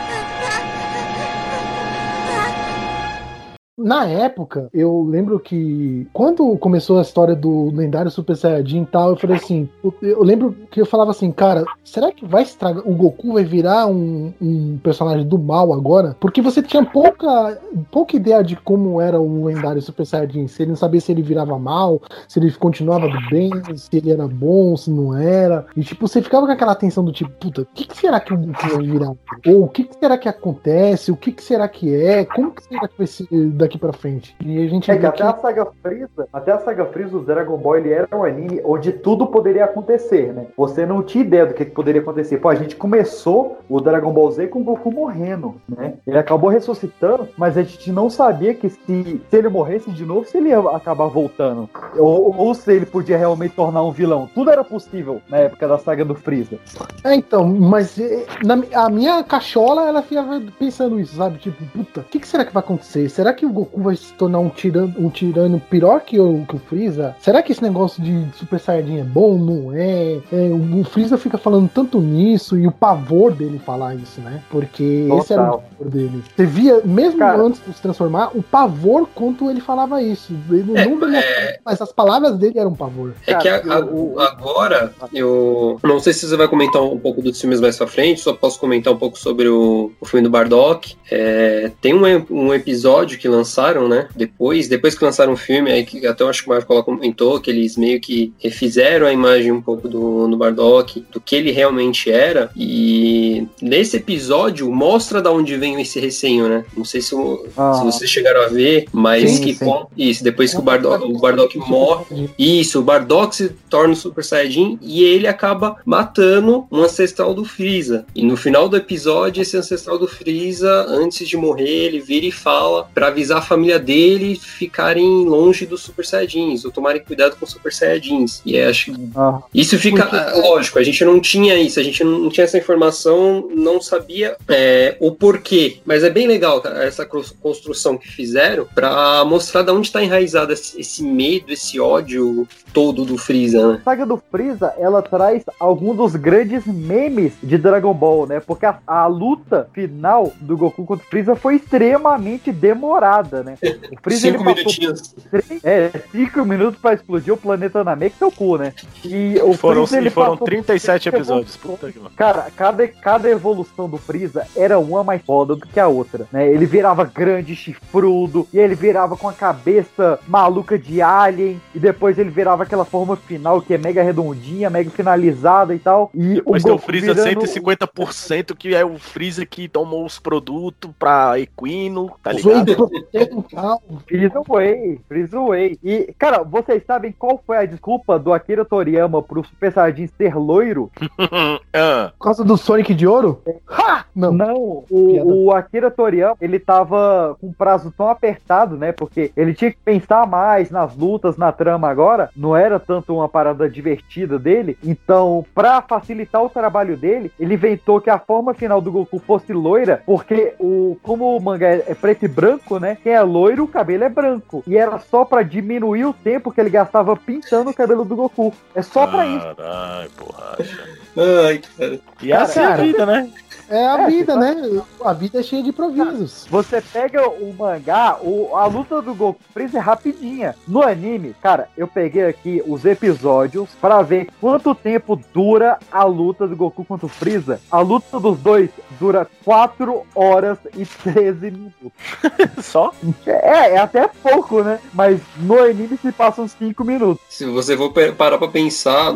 [3.76, 9.10] Na época, eu lembro que quando começou a história do lendário Super Saiyajin e tal,
[9.10, 9.68] eu falei assim,
[10.00, 13.88] eu, lembro que eu falava assim, cara, será que vai estragar, o Goku vai virar
[13.88, 16.16] um, um personagem do mal agora?
[16.20, 17.60] Porque você tinha pouca,
[17.90, 21.22] pouca ideia de como era o lendário Super Saiyajin, se ele não sabia se ele
[21.22, 25.66] virava mal, se ele continuava do bem, se ele era bom, se não era.
[25.76, 28.32] E tipo, você ficava com aquela tensão do tipo, puta, o que, que será que
[28.32, 29.12] o Goku vai virar?
[29.48, 31.10] Ou o que, que será que acontece?
[31.10, 32.24] O que, que será que é?
[32.24, 33.26] Como que será que vai ser
[33.64, 34.36] daqui pra frente?
[34.44, 37.56] E a gente É que até a saga Freeza, até a saga Freeza, o Dragon
[37.56, 40.46] Ball ele era um anime onde tudo poderia acontecer, né?
[40.56, 42.38] Você não tinha ideia do que, que poderia acontecer.
[42.38, 45.94] Pô, a gente começou o Dragon Ball Z com o Goku morrendo, né?
[46.06, 50.26] Ele acabou ressuscitando, mas a gente não sabia que se, se ele morresse de novo,
[50.26, 51.68] se ele ia acabar voltando.
[51.96, 54.28] Ou, ou se ele podia realmente tornar um vilão.
[54.34, 56.58] Tudo era possível na época da saga do Freeza.
[57.02, 61.38] É, então, mas eh, na, a minha cachola, ela ficava pensando isso, sabe?
[61.38, 63.08] Tipo, puta, o que, que será que vai acontecer?
[63.08, 66.44] Será que o Goku Goku vai se tornar um tirano, um tirano pior que o,
[66.48, 67.14] que o Freeza?
[67.20, 69.38] Será que esse negócio de Super Saiyajin é bom?
[69.38, 70.18] Não é?
[70.32, 74.42] É, o, o Freeza fica falando tanto nisso e o pavor dele falar isso, né?
[74.50, 75.64] Porque esse era o Total.
[75.78, 76.22] pavor dele.
[76.36, 77.40] Você via, mesmo Cara.
[77.42, 80.32] antes de se transformar, o pavor quanto ele falava isso.
[80.50, 81.24] Ele não dele-
[81.64, 83.14] mas as palavras dele eram pavor.
[83.26, 87.40] É que a- a- agora, eu não sei se você vai comentar um pouco dos
[87.40, 90.94] filmes mais pra frente, só posso comentar um pouco sobre o, o filme do Bardock.
[91.10, 94.08] É, tem um, um episódio que lançaram, né?
[94.16, 97.38] Depois, depois que lançaram o filme, aí que até eu acho que o Marcola comentou
[97.40, 101.50] que eles meio que refizeram a imagem um pouco do, do Bardock, do que ele
[101.50, 102.50] realmente era.
[102.56, 106.64] E nesse episódio mostra da onde vem esse resenho, né?
[106.76, 107.74] Não sei se, o- Ah.
[107.74, 109.64] se vocês chegaram a ver, mas Sim, que sim.
[109.64, 112.30] com- isso, depois que o Bardock, o Bardock morre.
[112.38, 117.44] Isso, o Bardock se torna o Super Saiyajin e ele acaba matando um ancestral do
[117.44, 118.06] Freeza.
[118.14, 122.32] E no final do episódio, esse ancestral do Freeza, antes de morrer, ele vira e
[122.32, 127.44] fala pra avisar a família dele ficarem longe dos Super Saiyajins, ou tomarem cuidado com
[127.44, 128.40] os Super Saiyajins.
[128.44, 129.40] E é, acho que Ah.
[129.52, 132.58] isso fica, Porque- ah, lógico, a gente não tinha isso, a gente não tinha essa
[132.58, 135.78] informação, não sabia é, o porquê.
[135.84, 140.80] Mas é bem legal essa construção que fizeram pra mostrar de onde tá enraizado esse,
[140.80, 143.78] esse medo, esse ódio todo do Freeza, né?
[143.80, 148.40] A saga do Freeza, ela traz alguns dos grandes memes de Dragon Ball, né?
[148.40, 153.56] Porque a, a luta final do Goku contra o Freeza foi extremamente demorada, né?
[153.92, 155.14] O Freeza Cinco ele minutinhos.
[155.30, 158.72] três- é, cinco minutos pra explodir o planeta Namek, seu cu, né?
[159.04, 161.56] E o Foram, Freeza, ele e foram passou 37 por episódios.
[161.56, 162.00] Puta que.
[162.16, 166.48] Cara, cada, cada evolução do Freeza era uma mais foda do que a outra, né?
[166.48, 172.18] Ele virava grande, chifrudo, e ele virava com a cabeça maluca de alien, e depois
[172.18, 176.10] ele virava aquela forma final que é mega redondinha, mega finalizada e tal.
[176.14, 180.18] E Depois o tem o Freeza virando- 150%, que é o Freeza que tomou os
[180.18, 182.88] produtos pra Equino, tá ligado?
[183.14, 183.82] Protein e tal.
[184.06, 185.78] Freeza Way, Freeza Way.
[185.82, 190.34] E, cara, vocês sabem qual foi a desculpa do Akira Toriyama pro Super Saiyajin ser
[190.36, 190.90] loiro?
[191.76, 193.42] Ah, Por causa do Sonic de ouro?
[193.68, 194.04] Ha!
[194.14, 194.32] Não.
[194.32, 198.92] Não, o, o Akira Toriyama, ele tava com um prazo tão apertado, né?
[198.92, 202.30] Porque ele tinha que pensar mais nas lutas, na trama agora.
[202.36, 204.78] Não era tanto uma parada divertida dele.
[204.84, 209.52] Então, pra facilitar o trabalho dele, ele inventou que a forma final do Goku fosse
[209.52, 212.93] loira, porque o como o mangá é preto e branco, né?
[212.94, 214.62] Quem é loiro, o cabelo é branco.
[214.66, 218.52] E era só pra diminuir o tempo que ele gastava pintando o cabelo do Goku.
[218.74, 219.54] É só pra isso.
[219.56, 221.03] Caralho, borracha.
[221.16, 222.00] Ai, cara.
[222.22, 223.30] E essa é a Cara, vida, né?
[223.68, 224.82] É a É, vida, né?
[225.02, 226.46] A vida é cheia de improvisos.
[226.50, 230.54] Você pega o mangá, o, a luta do Goku Freeza é rapidinha.
[230.68, 236.46] No anime, cara, eu peguei aqui os episódios pra ver quanto tempo dura a luta
[236.46, 237.58] do Goku contra o Freeza.
[237.70, 238.68] A luta dos dois
[239.00, 241.92] dura 4 horas e 13 minutos.
[242.62, 242.92] Só?
[243.24, 244.78] É, é até pouco, né?
[244.92, 247.24] Mas no anime se passa uns 5 minutos.
[247.30, 249.12] Se você for parar pra pensar,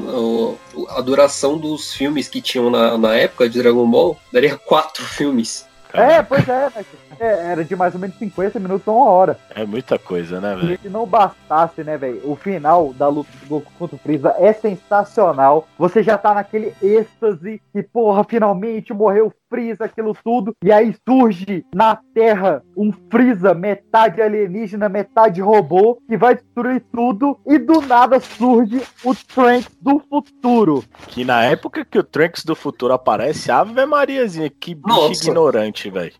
[0.96, 5.68] a duração dos filmes que tinham na, na época de Dragon Ball, daria quatro filmes.
[5.92, 6.84] É, pois é, né?
[7.18, 9.38] É, era de mais ou menos 50 minutos a uma hora.
[9.54, 10.78] É muita coisa, né, velho?
[10.80, 12.20] Se não bastasse, né, velho?
[12.24, 15.66] O final da luta do Goku contra o Freeza é sensacional.
[15.78, 20.54] Você já tá naquele êxtase que, porra, finalmente morreu o Freeza, aquilo tudo.
[20.62, 27.38] E aí surge na Terra um Freeza, metade alienígena, metade robô, que vai destruir tudo.
[27.46, 30.84] E do nada surge o Trunks do futuro.
[31.08, 35.24] Que na época que o Trunks do futuro aparece, Ave Mariazinha, que bicho Nossa.
[35.24, 36.12] ignorante, velho.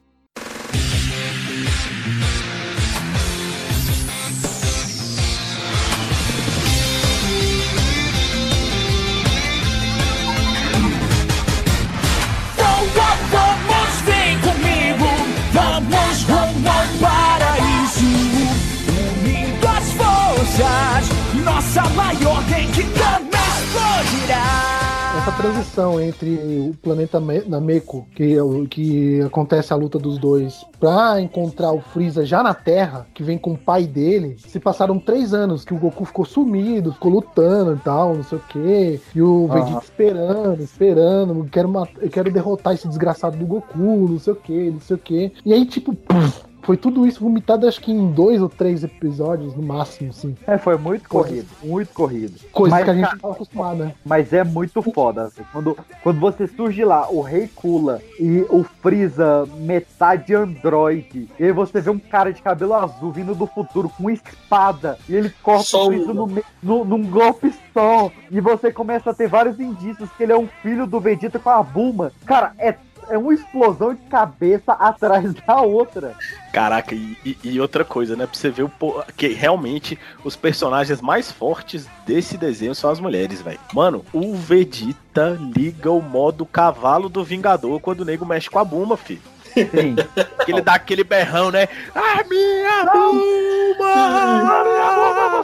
[21.45, 23.29] Nossa maior Genkidama
[23.61, 24.79] explodirá.
[25.19, 30.19] Essa transição entre o planeta Me- Nameco, que, é o- que acontece a luta dos
[30.19, 34.59] dois, pra encontrar o Freeza já na Terra, que vem com o pai dele, se
[34.61, 38.43] passaram três anos que o Goku ficou sumido, ficou lutando e tal, não sei o
[38.49, 39.01] quê.
[39.15, 44.19] E o Vegeta esperando, esperando, eu quero, eu quero derrotar esse desgraçado do Goku, não
[44.19, 45.33] sei o quê, não sei o quê.
[45.45, 49.55] E aí, tipo, puf, foi tudo isso vomitado acho que em dois ou três episódios,
[49.57, 50.37] no máximo, assim.
[50.47, 51.29] É, foi muito Coisa.
[51.31, 52.35] corrido, muito corrido.
[52.53, 53.95] Coisa Mas, que a gente não tava acostumado, né?
[54.05, 55.23] Mas é muito foda.
[55.23, 55.41] assim.
[55.51, 61.53] Quando, quando você surge lá, o Rei Kula e o Freeza, metade androide, e aí
[61.53, 65.31] você vê um cara de cabelo azul vindo do futuro com uma espada, e ele
[65.43, 66.27] corta Só o Freeza no,
[66.63, 70.47] no- num golpe só, e você começa a ter vários indícios que ele é um
[70.63, 72.13] filho do Vegeta com a Bulma.
[72.27, 72.77] Cara, é.
[73.09, 76.15] É uma explosão de cabeça atrás da outra.
[76.53, 78.27] Caraca, e, e- e outra coisa, né?
[78.27, 78.71] Pra você ver o
[79.17, 83.61] que realmente os personagens mais fortes desse desenho são as mulheres, velho.
[83.73, 88.65] Mano, o Vegeta liga o modo cavalo do Vingador quando o nego mexe com a
[88.65, 89.23] Buma, filho.
[89.55, 89.97] Sim.
[90.45, 91.67] Que ele dá aquele berrão, né?
[91.95, 94.19] A minha Buma!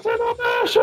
[0.01, 0.79] Você não mexe!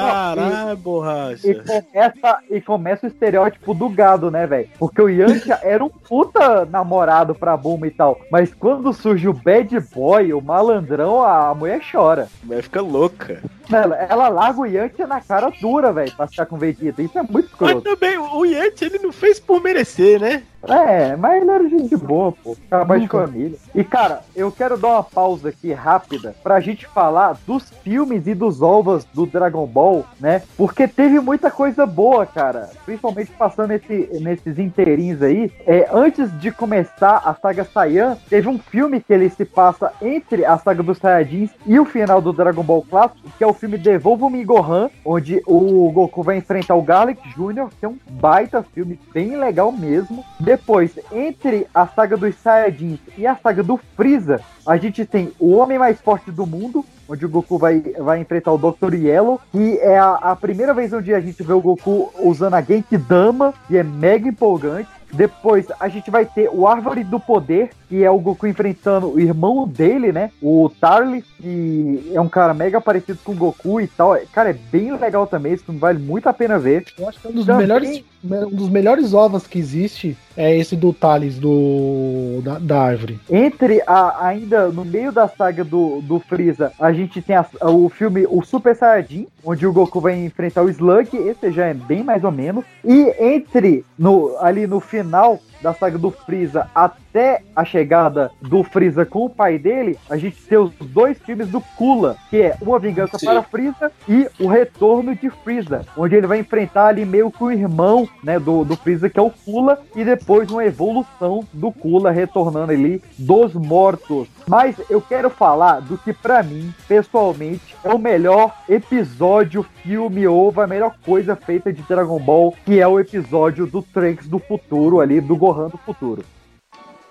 [0.00, 1.48] Caralho, borracha.
[1.48, 4.68] E começa, e começa o estereótipo do gado, né, velho?
[4.78, 8.18] Porque o Yantia era um puta namorado pra Buma e tal.
[8.30, 12.28] Mas quando surge o bad boy, o malandrão, a mulher chora.
[12.42, 13.40] A mulher fica louca.
[13.72, 17.02] Ela, ela larga o Yantia na cara dura, velho, pra ficar com o Vegeta.
[17.02, 17.82] Isso é muito Mas escroto.
[17.82, 20.42] também, o Yanti, ele não fez por merecer, né?
[20.68, 22.56] É, mas ele era gente boa, pô.
[22.66, 23.58] Acabou de família.
[23.74, 28.34] E, cara, eu quero dar uma pausa aqui rápida pra gente falar dos filmes e
[28.34, 30.42] dos ovos do Dragon Ball, né?
[30.56, 32.70] Porque teve muita coisa boa, cara.
[32.84, 35.50] Principalmente passando esse, nesses inteirinhos aí.
[35.66, 40.44] É, antes de começar a saga Saiyan, teve um filme que ele se passa entre
[40.44, 43.78] a saga dos Saiyajins e o final do Dragon Ball clássico, que é o filme
[43.78, 48.98] Devolva-me Gohan, onde o Goku vai enfrentar o Garlic Jr., que é um baita filme
[49.12, 50.24] bem legal mesmo.
[50.58, 55.50] Depois, entre a saga dos Saiyajins e a saga do Freeza, a gente tem o
[55.56, 58.94] Homem Mais Forte do Mundo, onde o Goku vai, vai enfrentar o Dr.
[58.94, 62.62] Yellow, que é a, a primeira vez onde a gente vê o Goku usando a
[62.62, 64.88] Genkidama, e é mega empolgante.
[65.12, 69.20] Depois a gente vai ter o Árvore do Poder, que é o Goku enfrentando o
[69.20, 70.30] irmão dele, né?
[70.40, 74.16] O Tarly, que é um cara mega parecido com o Goku e tal.
[74.32, 76.84] Cara, é bem legal também, isso vale muito a pena ver.
[76.98, 80.74] Eu acho que um dos Também- melhores, um dos melhores ovos que existe é esse
[80.74, 83.20] do Thales do da, da árvore.
[83.30, 87.88] Entre a, ainda no meio da saga do, do Freeza, a gente tem a- o
[87.88, 92.02] filme O Super Saiyajin, onde o Goku vai enfrentar o Slug, esse já é bem
[92.02, 92.64] mais ou menos.
[92.84, 99.06] E entre no, ali no final da saga do Freeza até a chegada do Freeza
[99.06, 102.78] com o pai dele, a gente tem os dois filmes do Kula, que é Uma
[102.78, 103.26] Vingança Sim.
[103.26, 107.50] para Freeza e O Retorno de Freeza, onde ele vai enfrentar ali meio que o
[107.50, 112.10] irmão, né, do, do Freeza, que é o Kula, e depois uma evolução do Kula
[112.10, 114.28] retornando ali dos mortos.
[114.46, 120.52] Mas eu quero falar do que pra mim, pessoalmente, é o melhor episódio, filme ou
[120.60, 125.00] a melhor coisa feita de Dragon Ball, que é o episódio do Trunks do futuro
[125.00, 126.24] ali, do Gohan do futuro.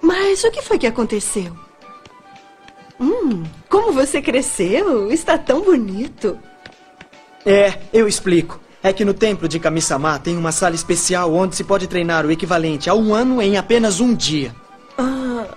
[0.01, 1.56] Mas o que foi que aconteceu?
[2.99, 5.12] Hum, como você cresceu?
[5.12, 6.38] Está tão bonito.
[7.45, 8.60] É, eu explico.
[8.82, 12.32] É que no templo de Kami-sama tem uma sala especial onde se pode treinar o
[12.32, 14.53] equivalente a um ano em apenas um dia.
[14.97, 15.47] Ah,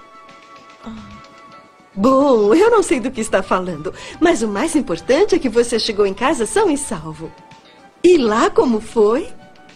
[0.85, 0.93] ah.
[1.93, 5.79] Bom, eu não sei do que está falando, mas o mais importante é que você
[5.79, 7.33] chegou em casa são e salvo.
[8.03, 9.29] E lá como foi?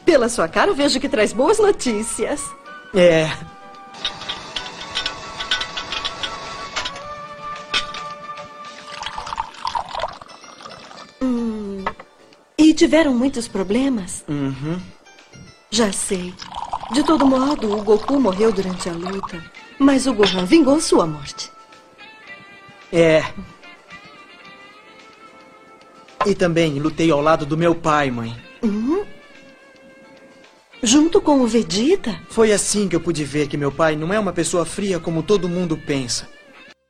[0.04, 2.40] Pela sua cara vejo que traz boas notícias.
[2.94, 3.30] É.
[11.22, 11.84] Hum,
[12.58, 14.24] e tiveram muitos problemas?
[14.28, 14.80] Uhum.
[15.70, 16.34] Já sei.
[16.92, 19.42] De todo modo, o Goku morreu durante a luta.
[19.78, 21.50] Mas o Gohan vingou sua morte.
[22.92, 23.24] É.
[26.26, 28.36] E também lutei ao lado do meu pai, mãe.
[28.62, 29.04] Hum?
[30.82, 32.18] Junto com o Vegeta?
[32.28, 35.22] Foi assim que eu pude ver que meu pai não é uma pessoa fria como
[35.22, 36.26] todo mundo pensa.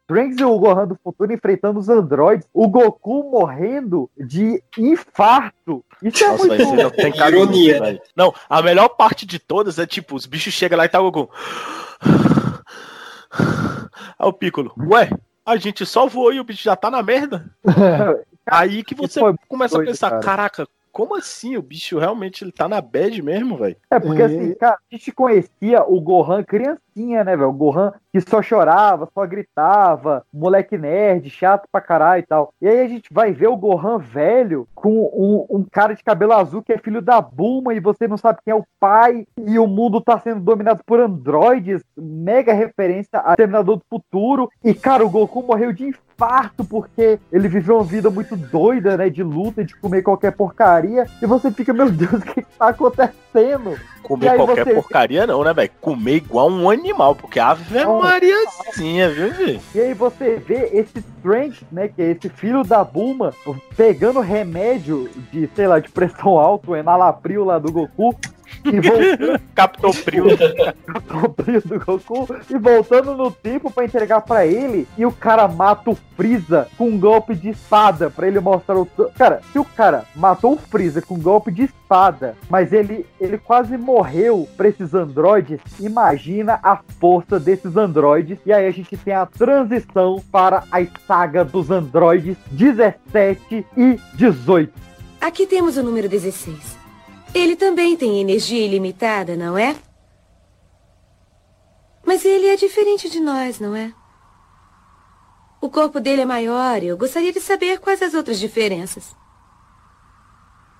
[0.07, 5.85] Trunks e o Gohan do futuro enfrentando os androides, o Goku morrendo de infarto.
[6.03, 8.01] Isso é Nossa, muito velho, você não tem cara Ironia, velho.
[8.17, 11.11] Não, a melhor parte de todas é tipo, os bichos chegam lá e tá o
[11.11, 11.33] Goku.
[14.19, 15.11] Aí o Piccolo, ué,
[15.47, 17.49] a gente só voou e o bicho já tá na merda.
[18.51, 20.23] Aí que você começa a doido, pensar, cara.
[20.23, 21.57] caraca, como assim?
[21.57, 23.77] O bicho realmente ele tá na bad mesmo, velho?
[23.91, 27.49] É, porque assim, cara, a gente conhecia o Gohan criancinha, né, velho?
[27.51, 32.53] O Gohan que só chorava, só gritava, moleque nerd, chato pra caralho e tal.
[32.61, 36.33] E aí a gente vai ver o Gohan velho com um, um cara de cabelo
[36.33, 39.59] azul que é filho da Bulma e você não sabe quem é o pai e
[39.59, 41.83] o mundo tá sendo dominado por androides.
[41.97, 44.51] Mega referência a Terminador do Futuro.
[44.65, 49.09] E, cara, o Goku morreu de infarto porque ele viveu uma vida muito doida, né?
[49.09, 51.07] De luta, de comer qualquer porcaria.
[51.23, 53.79] E você fica, meu Deus, o que, que tá acontecendo?
[54.03, 55.71] Comer qualquer você- porcaria não, né, velho?
[55.81, 57.63] Comer igual um animal, porque Ave
[58.03, 59.61] Mariazinha, viu, velho?
[59.75, 63.33] E aí você vê esse Trunks, né, que é esse filho da Bulma,
[63.77, 68.15] pegando remédio de, sei lá, de pressão alta, o enalapril lá do Goku,
[68.65, 70.25] E voltando, Capitão Frio.
[70.87, 72.29] Capitão Frio do Goku.
[72.51, 74.87] E voltando no tempo pra entregar pra ele.
[74.97, 78.11] E o cara mata o Freeza com um golpe de espada.
[78.11, 78.87] Pra ele mostrar o.
[79.17, 83.39] Cara, se o cara matou o Freeza com um golpe de espada, mas ele, ele
[83.39, 88.39] quase morreu pra esses androides, imagina a força desses androides.
[88.45, 94.73] E aí a gente tem a transição para a saga dos androides 17 e 18.
[95.21, 96.80] Aqui temos o número 16.
[97.35, 99.77] Ele também tem energia ilimitada, não é?
[102.05, 103.93] Mas ele é diferente de nós, não é?
[105.61, 109.15] O corpo dele é maior e eu gostaria de saber quais as outras diferenças.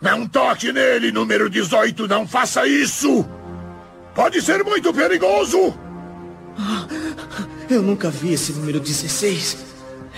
[0.01, 2.09] Não toque nele, número 18.
[2.09, 3.25] Não faça isso.
[4.15, 5.75] Pode ser muito perigoso.
[7.69, 9.65] Eu nunca vi esse número 16.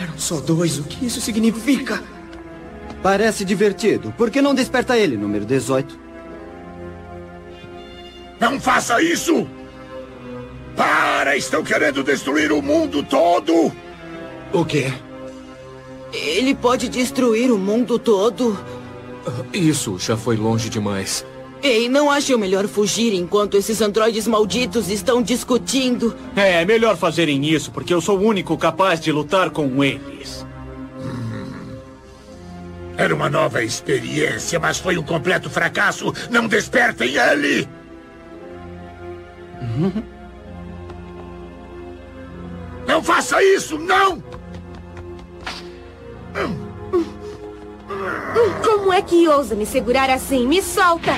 [0.00, 0.78] Eram só dois.
[0.78, 2.02] O que isso significa?
[3.02, 4.14] Parece divertido.
[4.16, 6.11] Por que não desperta ele, número 18?
[8.42, 9.46] Não faça isso.
[10.74, 13.70] Para, estão querendo destruir o mundo todo.
[14.52, 14.92] O quê?
[16.12, 18.58] Ele pode destruir o mundo todo.
[19.52, 21.24] Isso já foi longe demais.
[21.62, 26.12] Ei, não acha melhor fugir enquanto esses androides malditos estão discutindo?
[26.34, 30.44] É, é melhor fazerem isso, porque eu sou o único capaz de lutar com eles.
[32.96, 36.12] Era uma nova experiência, mas foi um completo fracasso.
[36.28, 37.68] Não despertem ele.
[42.86, 44.22] Não faça isso, não!
[48.64, 50.46] Como é que ousa me segurar assim?
[50.46, 51.12] Me solta!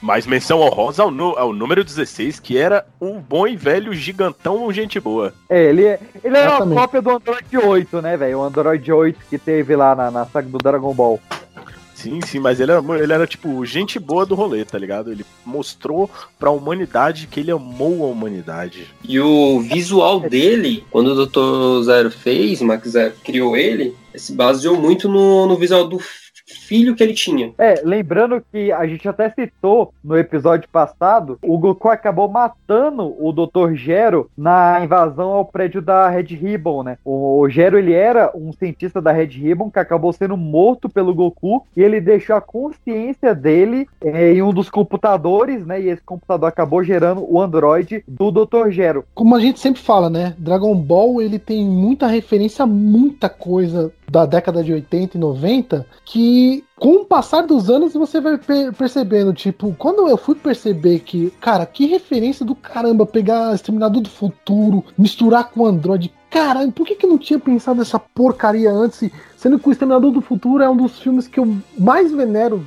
[0.00, 5.00] Mas menção honrosa ao, ao número 16, que era um bom e velho gigantão gente
[5.00, 5.34] boa.
[5.48, 6.78] É, ele, é- ele é uma Exatamente.
[6.80, 8.38] cópia do Android 8, né, velho?
[8.38, 11.20] O Android 8 que teve lá na, na saga do Dragon Ball.
[11.98, 15.10] Sim, sim, mas ele era, ele era tipo gente boa do rolê, tá ligado?
[15.10, 18.86] Ele mostrou pra humanidade que ele amou a humanidade.
[19.02, 21.84] E o visual dele, quando o Dr.
[21.84, 25.98] Zero fez, Max Zero criou ele, se baseou muito no, no visual do
[26.48, 27.52] filho que ele tinha.
[27.58, 33.32] É, lembrando que a gente até citou no episódio passado, o Goku acabou matando o
[33.32, 33.74] Dr.
[33.74, 36.98] Gero na invasão ao prédio da Red Ribbon, né?
[37.04, 41.14] O, o Gero, ele era um cientista da Red Ribbon que acabou sendo morto pelo
[41.14, 45.80] Goku e ele deixou a consciência dele é, em um dos computadores, né?
[45.80, 48.70] E esse computador acabou gerando o androide do Dr.
[48.70, 49.04] Gero.
[49.14, 50.34] Como a gente sempre fala, né?
[50.38, 55.86] Dragon Ball ele tem muita referência a muita coisa da década de 80 e 90
[56.04, 56.37] que
[56.76, 61.30] com o passar dos anos você vai per- percebendo, tipo, quando eu fui perceber que,
[61.40, 66.94] cara, que referência do caramba pegar Exterminador do Futuro, misturar com Android, caralho, por que
[66.94, 69.10] que eu não tinha pensado nessa porcaria antes?
[69.36, 72.64] Sendo que o Exterminador do Futuro é um dos filmes que eu mais venero.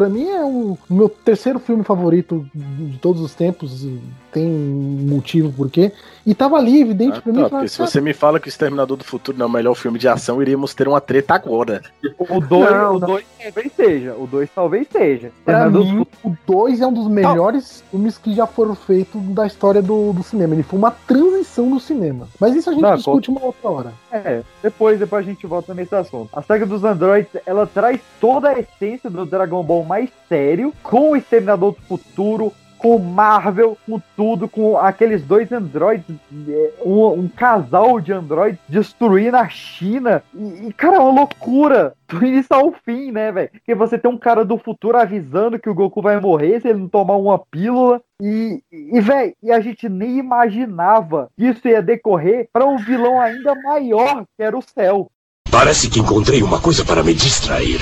[0.00, 3.86] Pra mim é o meu terceiro filme favorito de todos os tempos.
[4.32, 5.92] Tem um motivo por quê.
[6.24, 7.42] E tava ali, evidente Ah, pra mim.
[7.42, 9.74] tá, falava, se você me fala que o Exterminador do Futuro não é o melhor
[9.74, 11.82] filme de ação, iríamos ter uma treta agora.
[12.18, 13.08] O 2 Não, o não.
[13.08, 14.14] dois talvez seja.
[14.14, 15.32] O 2 talvez seja.
[15.44, 19.82] Pra mim, o 2 é um dos melhores filmes que já foram feitos da história
[19.82, 20.54] do, do cinema.
[20.54, 22.26] Ele foi uma transição no cinema.
[22.38, 23.92] Mas isso a gente Não, discute uma outra hora.
[24.12, 26.30] É, depois, depois a gente volta nesse assunto.
[26.32, 31.10] A saga dos androids, ela traz toda a essência do Dragon Ball mais sério, com
[31.10, 36.16] o Exterminador do Futuro, com Marvel, com tudo, com aqueles dois androids,
[36.48, 40.22] é, um, um casal de androids destruindo a China.
[40.32, 43.50] E, e, cara, é uma loucura do início ao fim, né, velho?
[43.50, 46.78] Porque você tem um cara do futuro avisando que o Goku vai morrer se ele
[46.78, 48.00] não tomar uma pílula.
[48.22, 53.20] E, e velho, e a gente nem imaginava que isso ia decorrer para um vilão
[53.20, 55.10] ainda maior, que era o Cell.
[55.50, 57.80] Parece que encontrei uma coisa para me distrair.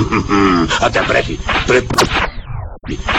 [0.80, 1.38] Até breve.
[1.66, 1.86] Pre-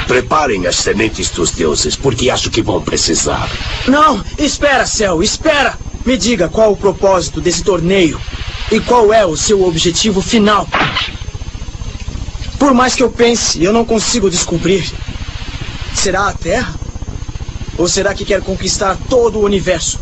[0.07, 3.49] Preparem as sementes dos deuses, porque acho que vão precisar.
[3.87, 5.77] Não, espera, Cell, espera!
[6.05, 8.19] Me diga qual o propósito desse torneio
[8.71, 10.67] e qual é o seu objetivo final.
[12.59, 14.91] Por mais que eu pense, eu não consigo descobrir.
[15.95, 16.73] Será a Terra?
[17.77, 19.99] Ou será que quer conquistar todo o universo?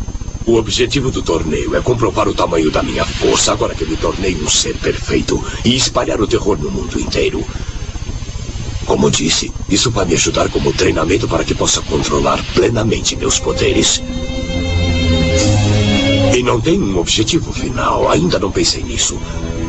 [0.50, 4.34] O objetivo do torneio é comprovar o tamanho da minha força agora que me tornei
[4.34, 7.40] um ser perfeito e espalhar o terror no mundo inteiro.
[8.84, 14.02] Como disse, isso vai me ajudar como treinamento para que possa controlar plenamente meus poderes.
[16.36, 19.16] E não tem um objetivo final, ainda não pensei nisso.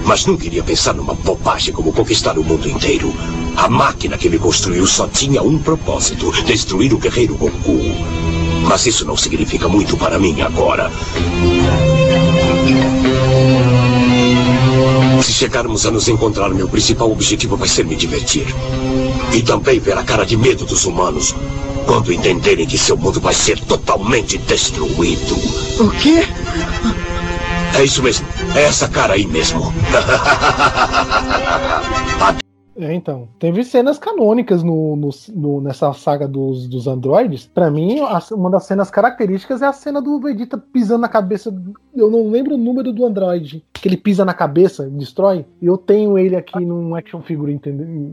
[0.04, 3.14] Mas não queria pensar numa bobagem como conquistar o mundo inteiro.
[3.56, 8.31] A máquina que me construiu só tinha um propósito: destruir o guerreiro Goku.
[8.62, 10.92] Mas isso não significa muito para mim agora.
[15.24, 18.46] Se chegarmos a nos encontrar, meu principal objetivo vai ser me divertir.
[19.34, 21.34] E também ver a cara de medo dos humanos
[21.86, 25.36] quando entenderem que seu mundo vai ser totalmente destruído.
[25.80, 26.28] O quê?
[27.78, 28.28] É isso mesmo.
[28.56, 29.74] É essa cara aí mesmo.
[32.82, 33.28] É, então.
[33.38, 37.46] Teve cenas canônicas no, no- no- nessa saga dos, dos androides.
[37.46, 41.54] Pra mim, a- uma das cenas características é a cena do Vegeta pisando na cabeça.
[41.96, 43.64] Eu não lembro o número do androide.
[43.74, 45.46] Que ele pisa na cabeça e destrói.
[45.62, 47.54] E eu tenho ele aqui num action figure,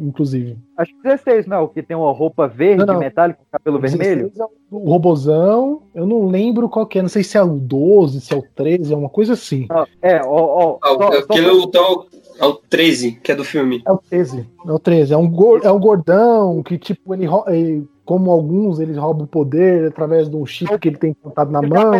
[0.03, 0.59] inclusive.
[0.77, 3.01] Acho que 16, não, o que tem uma roupa verde, Não, não.
[3.01, 4.29] metálica, com cabelo vermelho.
[4.31, 7.59] 16 é o robozão, eu não lembro qual que é, não sei se é o
[7.59, 9.67] 12, se é o 13, é uma coisa assim.
[10.03, 10.79] É, ó, ó.
[10.83, 12.07] Ah, o- só- só aquele é o tal.
[12.39, 13.83] É o 13, que é do filme.
[13.87, 15.31] É o 13, é o 13, é um,
[15.63, 20.31] é um gordão que tipo, ele, rou- ele- como alguns, eles roubam o poder através
[20.31, 21.93] de um chip que ele tem implantado na mão.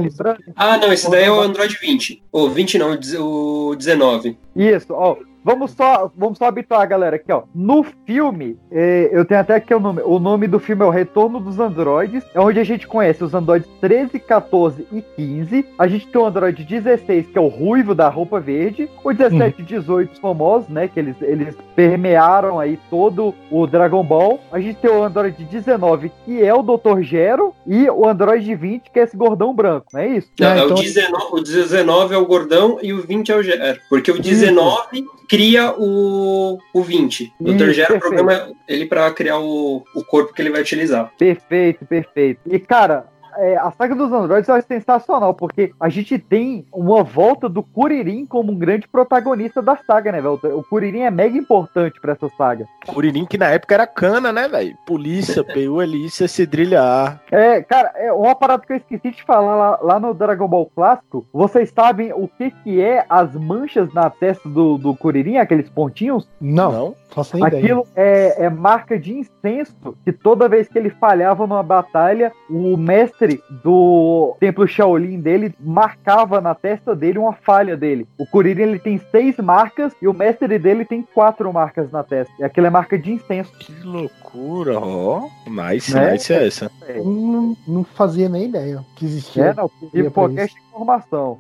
[0.57, 2.23] Ah, não, esse daí é o Android 20.
[2.33, 4.39] O 20 não, o deze- o 19.
[4.57, 5.17] Isso, ó.
[5.45, 7.43] Vamos só, vamos só habituar a galera aqui, ó.
[7.55, 10.03] No filme, eh, eu tenho até aqui o nome.
[10.05, 12.25] O nome do filme é O Retorno dos Androides.
[12.35, 15.65] É onde a gente conhece os androides 13, 14 e 15.
[15.79, 18.89] A gente tem o androide 16, que é o ruivo da roupa verde.
[19.03, 20.89] O 17 e 18 os famosos, né?
[20.89, 24.41] Que eles, eles permearam aí todo o Dragon Ball.
[24.51, 27.01] A gente tem o androide 19, que é o Dr.
[27.03, 27.55] Gero.
[27.67, 30.29] E o androide 20, que é esse gordão branco, não é isso?
[30.39, 33.81] Não, é o, 19, o 19 é o gordão e o 20 é o Gero.
[33.89, 35.07] Porque o 19
[35.39, 37.33] cria o, o 20.
[37.39, 37.49] O.
[37.51, 38.01] Isso, Gero perfeito.
[38.01, 41.13] programa ele pra criar o, o corpo que ele vai utilizar.
[41.17, 42.41] Perfeito, perfeito.
[42.45, 43.07] E, cara,
[43.39, 48.27] é, a saga dos androides é sensacional, porque a gente tem uma volta do Kuririn
[48.27, 50.41] como um grande protagonista da saga, né, velho?
[50.59, 52.67] O Kuririn é mega importante pra essa saga.
[52.87, 54.77] Kuririn que na época era cana, né, velho?
[54.85, 57.21] Polícia, PU, Elícia, Cedrilha A.
[57.31, 60.67] É, cara, é uma parada que eu esqueci de falar lá, lá no Dragon Ball
[60.75, 61.27] clássico.
[61.33, 66.29] Vocês sabem o que que é as manchas na testa do, do Kuririn, aqueles pontinhos?
[66.41, 67.63] Não, não faço nem ideia.
[67.63, 72.77] Aquilo é, é marca de incenso que toda vez que ele falhava numa batalha, o
[72.77, 73.28] mestre
[73.63, 78.07] do templo Shaolin dele marcava na testa dele uma falha dele.
[78.19, 82.33] O Kuririn ele tem seis marcas e o mestre dele tem quatro marcas na testa.
[82.39, 83.53] E aquilo é marca de incenso.
[83.59, 85.29] Que loucura, ó.
[85.47, 86.13] Nice, Né?
[86.13, 86.71] nice é essa.
[86.89, 89.47] Eu Não, não fazia nem ideia que existia.
[89.47, 90.49] É, não, e qualquer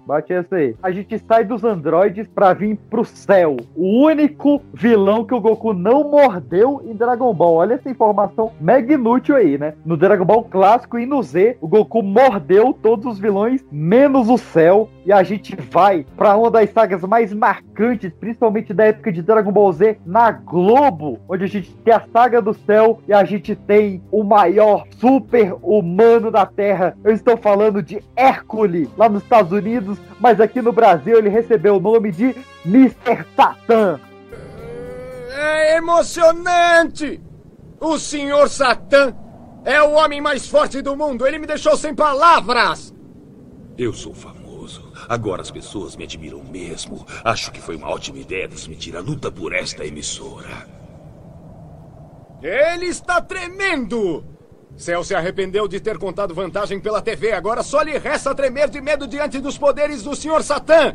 [0.07, 0.75] Bate essa aí.
[0.83, 3.57] A gente sai dos androides pra vir pro céu.
[3.77, 7.55] O único vilão que o Goku não mordeu em Dragon Ball.
[7.55, 9.75] Olha essa informação mega inútil aí, né?
[9.85, 14.39] No Dragon Ball clássico e no Z, o Goku mordeu todos os vilões, menos o
[14.39, 14.89] céu.
[15.05, 19.53] E a gente vai pra uma das sagas mais marcantes, principalmente da época de Dragon
[19.53, 23.55] Ball Z, na Globo, onde a gente tem a saga do céu e a gente
[23.55, 26.97] tem o maior super humano da Terra.
[27.03, 31.77] Eu estou falando de Hércules, lá nos Estados Unidos, mas aqui no Brasil ele recebeu
[31.77, 33.27] o nome de Mr.
[33.37, 34.01] Satan.
[35.31, 37.21] É emocionante!
[37.79, 39.15] O Senhor Satã
[39.67, 41.27] é o homem mais forte do mundo.
[41.27, 42.95] Ele me deixou sem palavras.
[43.77, 44.91] Eu sou famoso.
[45.07, 47.07] Agora as pessoas me admiram mesmo.
[47.23, 50.67] Acho que foi uma ótima ideia transmitir a luta por esta emissora.
[52.43, 54.25] Ele está tremendo!
[54.79, 57.33] Cell se arrependeu de ter contado vantagem pela TV.
[57.33, 60.43] Agora só lhe resta tremer de medo diante dos poderes do Sr.
[60.43, 60.95] Satã.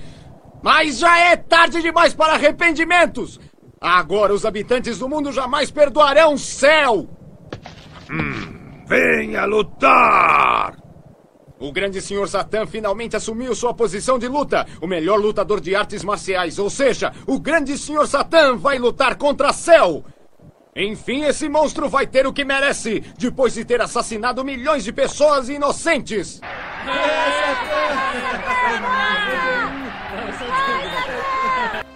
[0.63, 3.39] Mas já é tarde demais para arrependimentos.
[3.81, 7.09] Agora os habitantes do mundo jamais perdoarão Cell.
[8.87, 10.77] Venha lutar!
[11.59, 12.27] O grande Sr.
[12.27, 14.65] Satã finalmente assumiu sua posição de luta.
[14.81, 16.59] O melhor lutador de artes marciais.
[16.59, 18.07] Ou seja, o grande Sr.
[18.07, 20.03] Satã vai lutar contra Cell.
[20.75, 25.47] Enfim, esse monstro vai ter o que merece, depois de ter assassinado milhões de pessoas
[25.47, 26.41] inocentes.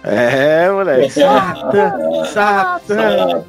[0.04, 1.10] É, moleque.
[1.10, 1.92] Satã,
[2.32, 3.44] Satã.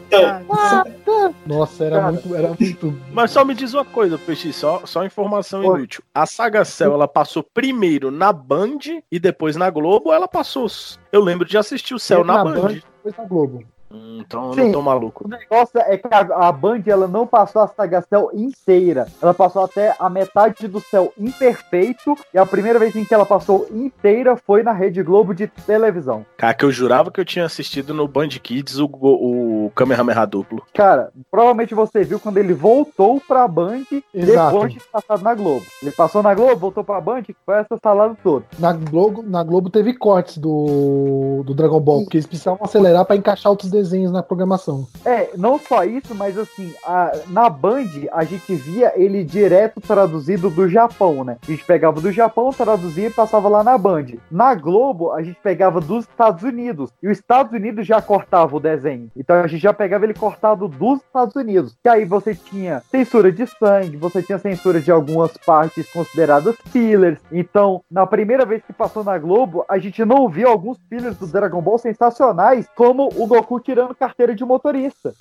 [1.45, 2.99] Nossa, era muito, era muito.
[3.13, 6.03] Mas só me diz uma coisa, Peixe, só, só informação inútil.
[6.13, 8.79] A saga Cell, ela passou primeiro na Band
[9.11, 10.65] e depois na Globo, ou ela passou.
[11.11, 12.79] Eu lembro de assistir o Cell na, Band.
[13.03, 13.63] depois na Globo.
[13.91, 14.61] Hum, então eu Sim.
[14.65, 15.25] não tô maluco.
[15.25, 19.07] O negócio é que a, a Band ela não passou a saga Cell inteira.
[19.21, 22.15] Ela passou até a metade do Cell imperfeito.
[22.33, 26.25] E a primeira vez em que ela passou inteira foi na Rede Globo de televisão.
[26.37, 30.63] Cara, que eu jurava que eu tinha assistido no Band Kids o, o Kamehameha duplo.
[30.73, 33.83] Cara, provavelmente você viu quando ele voltou pra Band
[34.13, 34.51] Exato.
[34.53, 35.65] depois de passado na Globo.
[35.81, 38.45] Ele passou na Globo, voltou pra Band, foi essa salada toda.
[38.57, 43.15] Na Globo, na Globo teve cortes do, do Dragon Ball, porque eles precisavam acelerar pra
[43.15, 44.87] encaixar outros desenhos na programação.
[45.05, 50.49] É, não só isso, mas assim, a- na Band a gente via ele direto traduzido
[50.49, 51.37] do Japão, né?
[51.41, 54.05] A gente pegava do Japão, traduzia e passava lá na Band.
[54.29, 56.91] Na Globo, a gente pegava dos Estados Unidos.
[57.01, 59.09] E os Estados Unidos já cortava o desenho.
[59.15, 61.75] Então a gente já pegava ele cortado dos Estados Unidos.
[61.81, 67.19] Que aí você tinha censura de sangue, você tinha censura de algumas partes consideradas fillers.
[67.31, 71.27] Então, na primeira vez que passou na Globo, a gente não viu alguns fillers do
[71.27, 75.13] Dragon Ball sensacionais, como o Goku tirando carteira de motorista.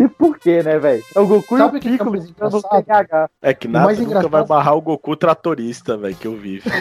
[0.00, 1.02] e por quê, né, velho?
[1.14, 2.62] É o Goku Sabe e o que é Piccolo?
[2.62, 3.30] TH.
[3.42, 6.62] É que nada mais nunca engraçado- vai barrar o Goku tratorista, velho, que eu vi.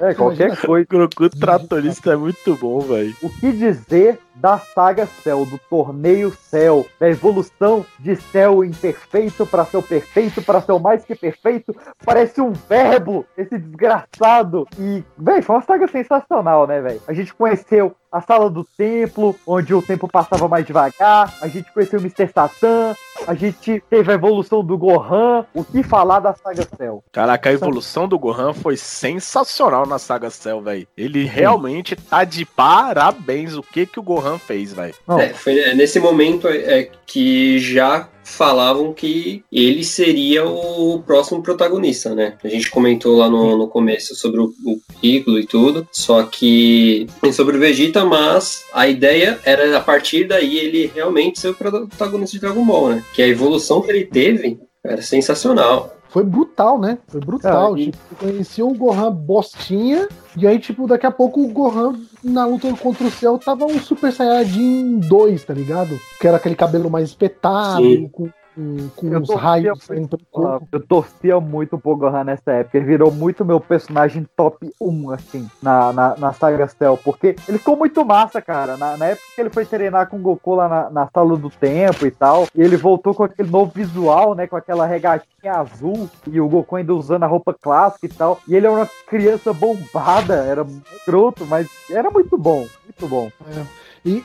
[0.00, 0.86] É, qualquer coisa.
[0.92, 3.14] O Goku tratorista é muito bom, velho.
[3.22, 9.64] O que dizer da saga Cell, do torneio Cell, da evolução de Cell imperfeito para
[9.64, 11.74] Cell perfeito, para Cell mais que perfeito?
[12.04, 14.66] Parece um verbo, esse desgraçado.
[14.78, 17.00] E, velho, foi uma saga sensacional, né, velho?
[17.06, 21.34] A gente conheceu a sala do templo, onde o tempo passava mais devagar.
[21.42, 22.30] A gente conheceu o Mr.
[22.32, 22.94] Satan.
[23.26, 25.44] A gente teve a evolução do Gohan.
[25.52, 27.02] O que falar da saga Cell?
[27.10, 30.86] Caraca, a evolução do Gohan foi sensacional na saga Cell, velho.
[30.96, 34.94] Ele realmente tá de parabéns o que que o Gohan fez, velho.
[35.18, 41.42] É, foi é, nesse momento é, é, que já falavam que ele seria o próximo
[41.42, 42.34] protagonista, né?
[42.42, 47.06] A gente comentou lá no, no começo sobre o, o Piccolo e tudo, só que
[47.32, 52.36] sobre o Vegeta, mas a ideia era a partir daí ele realmente ser o protagonista
[52.36, 53.04] de Dragon Ball, né?
[53.14, 55.96] Que a evolução que ele teve era sensacional.
[56.14, 56.98] Foi brutal, né?
[57.08, 57.70] Foi brutal.
[57.72, 61.48] Cara, e- Tipo, eu conhecia o Gohan bostinha, e aí, tipo, daqui a pouco o
[61.48, 65.98] Gohan, na luta contra o céu, tava um Super Saiyajin 2, tá ligado?
[66.20, 68.08] Que era aquele cabelo mais espetado, Sim.
[68.12, 70.68] com, com, com Eu os torcia raios muito saindo pelo corpo.
[70.70, 72.78] Eu torcia muito pro Gohan nessa época.
[72.78, 76.98] Ele virou muito meu personagem top 1, assim, na, na, na saga Cell.
[77.02, 78.76] Porque ele ficou muito massa, cara.
[78.76, 81.50] Na, na época que ele foi treinar com o Goku lá na, na sala do
[81.50, 82.46] tempo e tal.
[82.54, 84.46] E ele voltou com aquele novo visual, né?
[84.46, 86.08] Com aquela regatinha azul.
[86.26, 88.40] E o Goku ainda usando a roupa clássica e tal.
[88.46, 90.34] E ele era uma criança bombada.
[90.34, 90.64] Era
[90.96, 92.66] escroto, mas era muito bom.
[92.84, 93.30] Muito bom.
[93.48, 94.22] E, e-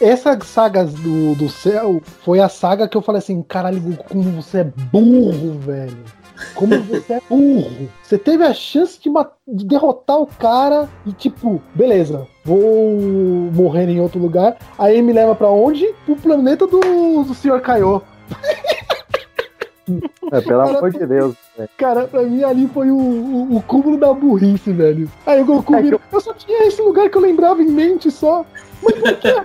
[0.00, 4.22] e essa saga do, do céu foi a saga que eu falei assim: caralho, como
[4.42, 5.96] você é burro, velho.
[6.54, 7.88] Como você é burro.
[8.02, 9.08] Você teve a chance de,
[9.46, 12.60] de derrotar o cara e, tipo, beleza, vou
[13.52, 14.56] morrer em outro lugar.
[14.78, 15.86] Aí me leva pra onde?
[16.04, 16.80] Pro planeta do,
[17.22, 17.60] do Sr.
[17.60, 18.02] Kaiô.
[20.32, 21.34] É, pelo amor de Deus.
[21.56, 21.68] velho.
[21.76, 25.08] Cara, pra mim ali foi o, o, o cúmulo da burrice, velho.
[25.26, 28.44] Aí o Goku vira, eu só tinha esse lugar que eu lembrava em mente só.
[28.82, 29.42] Mas por quê?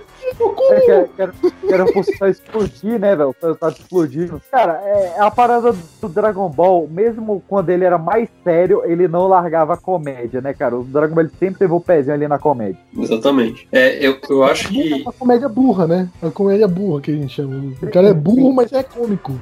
[1.18, 1.86] Era, que era,
[2.18, 3.30] céu explodir, né, velho?
[3.30, 4.40] O céu tá explodindo.
[4.50, 9.26] Cara, é, a parada do Dragon Ball, mesmo quando ele era mais sério, ele não
[9.26, 10.76] largava a comédia, né, cara?
[10.76, 12.80] O Dragon Ball ele sempre teve o pezinho ali na comédia.
[12.96, 13.68] Exatamente.
[13.72, 15.04] É, eu, eu acho que.
[15.06, 16.08] A comédia burra, né?
[16.22, 17.72] A comédia burra que a gente chama.
[17.82, 19.34] O cara é burro, mas é cômico.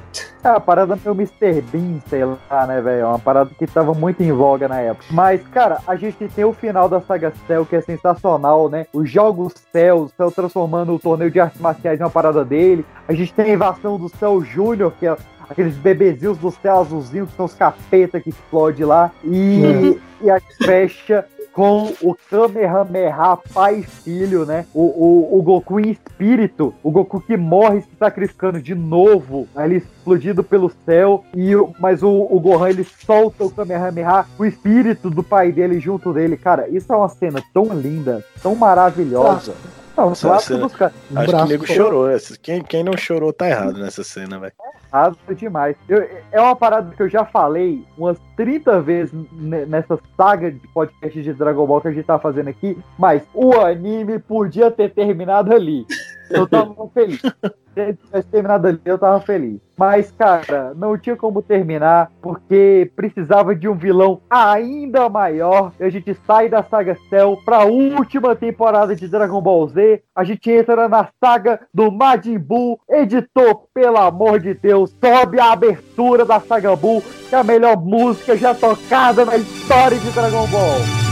[0.43, 1.61] É, a parada meio Mr.
[1.61, 3.01] Bean, sei lá, né, velho?
[3.01, 5.05] É uma parada que tava muito em voga na época.
[5.11, 8.85] Mas, cara, a gente tem o final da saga Cell, que é sensacional, né?
[8.93, 10.31] Os jogos Cell, o Cell
[10.67, 12.85] transformando o torneio de artes marciais em uma parada dele.
[13.07, 15.15] A gente tem a invasão do Cell Júnior, que é
[15.49, 19.11] aqueles bebezinhos do céu azulzinho, que são os capeta que explode lá.
[19.23, 24.67] E, e a fecha com o Kamehameha pai e filho, né?
[24.75, 29.77] O, o, o Goku em espírito, o Goku que morre se sacrificando de novo, ele
[29.77, 35.23] explodido pelo céu, e mas o, o Gohan ele solta o Kamehameha, o espírito do
[35.23, 36.37] pai dele junto dele.
[36.37, 39.55] Cara, isso é uma cena tão linda, tão maravilhosa.
[39.97, 40.93] Não, clássico cena- dos caras.
[41.15, 42.07] Acho que o nego chorou.
[42.41, 44.53] Quem, quem não chorou tá errado nessa cena, velho.
[44.93, 45.75] Errado demais.
[45.89, 50.65] Eu- é uma parada que eu já falei umas 30 vezes ne- nessa saga de
[50.69, 54.93] podcast de Dragon Ball que a gente tá fazendo aqui, mas o anime podia ter
[54.93, 55.85] terminado ali.
[56.29, 57.21] Eu tava feliz.
[57.21, 59.59] Se tivesse terminado ali, eu tava feliz.
[59.77, 65.71] Mas, cara, não tinha como terminar, porque precisava de um vilão ainda maior.
[65.79, 70.01] E a gente sai da saga Cell pra última temporada de Dragon Ball Z.
[70.15, 72.79] A gente entra na saga do Majin Buu.
[72.89, 77.77] Editor, pelo amor de Deus, sobe a abertura da saga Buu, que é a melhor
[77.77, 81.06] música já tocada na história de Dragon Ball.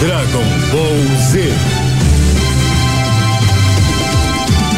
[0.00, 1.50] Dragon Ball Z.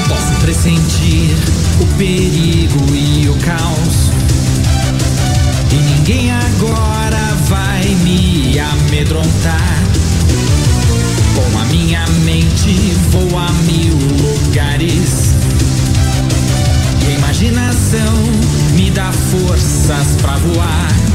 [0.06, 1.34] Posso pressentir
[1.80, 4.10] o perigo e o caos.
[5.72, 9.82] E ninguém agora vai me amedrontar.
[11.34, 15.34] Com a minha mente vou a mil lugares.
[17.02, 18.14] E a imaginação
[18.74, 21.07] me dá forças pra voar.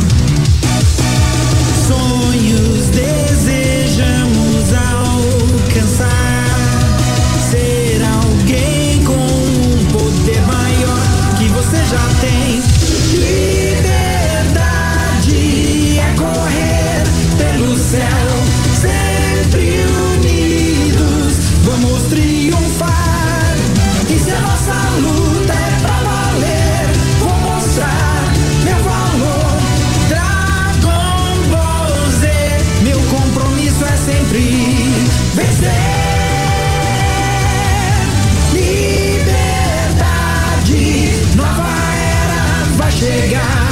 [43.03, 43.62] Chegar.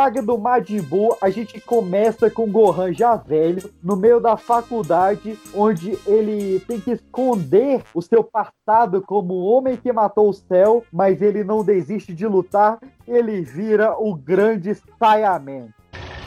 [0.00, 5.38] Saga do Majin Buu, a gente começa com Gohan já velho, no meio da faculdade,
[5.54, 10.82] onde ele tem que esconder o seu passado como o homem que matou o céu,
[10.90, 15.68] mas ele não desiste de lutar, ele vira o grande Saiyaman.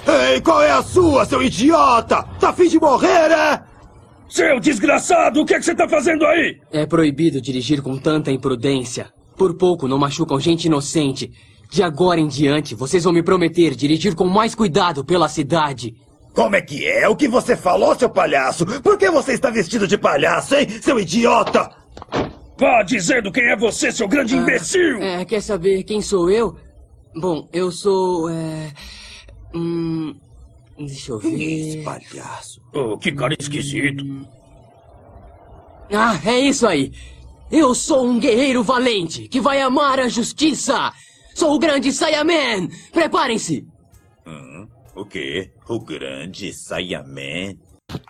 [0.07, 2.21] Ei, qual é a sua, seu idiota?
[2.39, 3.63] Tá afim de morrer, é?
[4.29, 6.61] Seu desgraçado, o que, é que você tá fazendo aí?
[6.71, 9.11] É proibido dirigir com tanta imprudência.
[9.35, 11.31] Por pouco não machucam gente inocente.
[11.73, 15.95] De agora em diante, vocês vão me prometer dirigir com mais cuidado pela cidade.
[16.31, 17.09] Como é que é?
[17.09, 18.63] O que você falou, seu palhaço?
[18.83, 21.75] Por que você está vestido de palhaço, hein, seu idiota?
[22.59, 25.01] Vá dizendo quem é você, seu grande imbecil!
[25.01, 26.55] É, quer saber quem sou eu?
[27.15, 28.29] Bom, eu sou.
[28.29, 28.71] É.
[29.55, 30.13] Hum.
[30.77, 31.83] Deixa eu ver.
[31.83, 32.61] palhaço.
[32.71, 34.27] Oh, que cara esquisito.
[35.91, 36.91] Ah, é isso aí.
[37.51, 40.93] Eu sou um guerreiro valente que vai amar a justiça.
[41.33, 42.67] Sou o grande Saiyaman.
[42.91, 43.67] Preparem-se.
[44.25, 45.51] Hum, o quê?
[45.67, 47.55] O grande Saiyaman?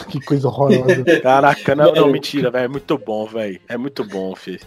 [0.09, 1.03] Que coisa horrorosa.
[1.21, 2.65] Caraca, não, não, mentira, velho.
[2.65, 3.59] É muito bom, velho.
[3.67, 4.59] É muito bom, filho.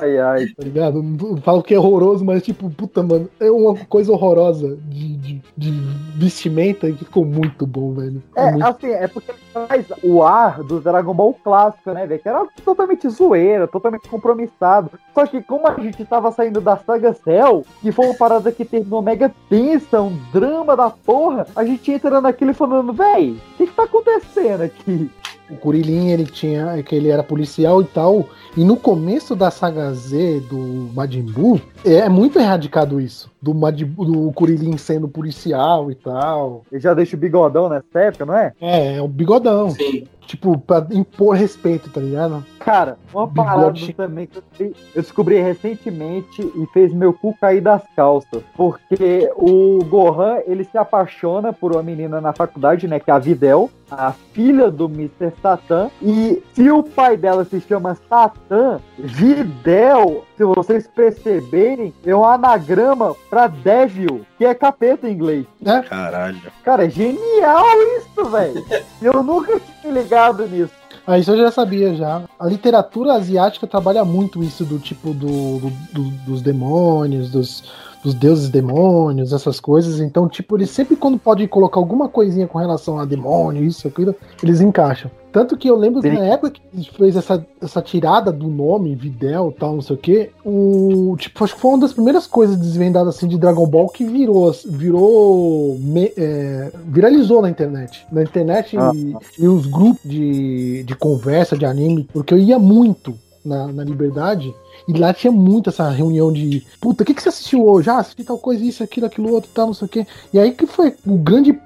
[0.00, 0.46] Ai, ai.
[0.48, 1.02] Tá ligado?
[1.02, 5.42] Não falo que é horroroso, mas tipo, puta, mano, é uma coisa horrorosa de, de,
[5.56, 5.70] de
[6.16, 8.22] vestimenta que ficou muito bom, velho.
[8.36, 8.66] É, muito...
[8.66, 12.20] assim, é porque ele traz o ar do Dragon Ball clássico, né, velho?
[12.20, 14.90] Que era totalmente zoeira, totalmente compromissado.
[15.14, 18.64] Só que como a gente tava saindo da saga Cell, que foi uma parada que
[18.64, 23.56] terminou mega tensa, um drama da porra, a gente entra naquilo e falando, véi, o
[23.56, 25.10] que, que tá acontecendo aqui?
[25.50, 29.50] O Kuririn, ele tinha, é que ele era policial e tal, e no começo da
[29.50, 35.90] saga Z do Majin Buu, é muito erradicado isso, do, Buu- do Kuririn sendo policial
[35.90, 36.62] e tal.
[36.72, 38.52] Ele já deixa o bigodão nessa época, não é?
[38.60, 39.70] É, é o bigodão.
[39.70, 40.06] Sim.
[40.26, 42.44] Tipo, pra impor respeito, tá ligado?
[42.58, 43.48] Cara, uma Bigode.
[43.48, 48.42] parada também que eu descobri- eu descobri recentemente e fez meu cu cair das calças.
[48.54, 53.00] Porque o Gohan, ele se apaixona por uma menina na faculdade, né?
[53.00, 55.32] Que é a Videl, a filha do Mr.
[55.40, 55.88] Satan.
[56.02, 63.14] E se o pai dela se chama Satan, Videl, se vocês perceberem, é um anagrama
[63.28, 65.46] pra Devil, que é capeta em inglês.
[65.64, 65.80] É?
[65.82, 66.40] Caralho.
[66.64, 67.66] Cara, é genial
[67.98, 68.64] isso, velho.
[69.02, 70.72] Eu nunca tinha ligado nisso.
[71.06, 72.22] Ah, isso eu já sabia já.
[72.38, 77.64] A literatura asiática trabalha muito isso do tipo do, do- do- dos demônios, dos,
[78.04, 80.00] dos deuses demônios, essas coisas.
[80.00, 84.14] Então, tipo, eles sempre quando podem colocar alguma coisinha com relação a demônio, isso, aquilo,
[84.42, 85.10] eles encaixam.
[85.30, 89.54] Tanto que eu lembro que na época que fez essa, essa tirada do nome, Videl
[89.58, 91.14] tal, não sei o que, o.
[91.18, 94.50] Tipo, acho que foi uma das primeiras coisas desvendadas assim de Dragon Ball que virou.
[94.66, 95.76] Virou.
[95.80, 98.06] me- é, viralizou na internet.
[98.10, 98.90] Na internet Ah.
[98.94, 103.14] e, e os grupos de, de conversa de anime, porque eu ia muito
[103.44, 104.54] na, na Liberdade.
[104.86, 107.90] E lá tinha muito essa reunião de puta, o que, que você assistiu hoje?
[107.90, 110.06] Ah, assisti tal coisa, isso, aquilo, aquilo outro, tal, não sei o quê.
[110.32, 111.58] E aí que foi o grande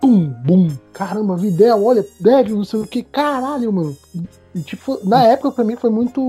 [0.00, 0.68] pum, bum.
[0.92, 3.96] Caramba, Videl, olha, deve, não sei o que, caralho, mano.
[4.54, 6.20] E, tipo, na época, pra mim, foi muito.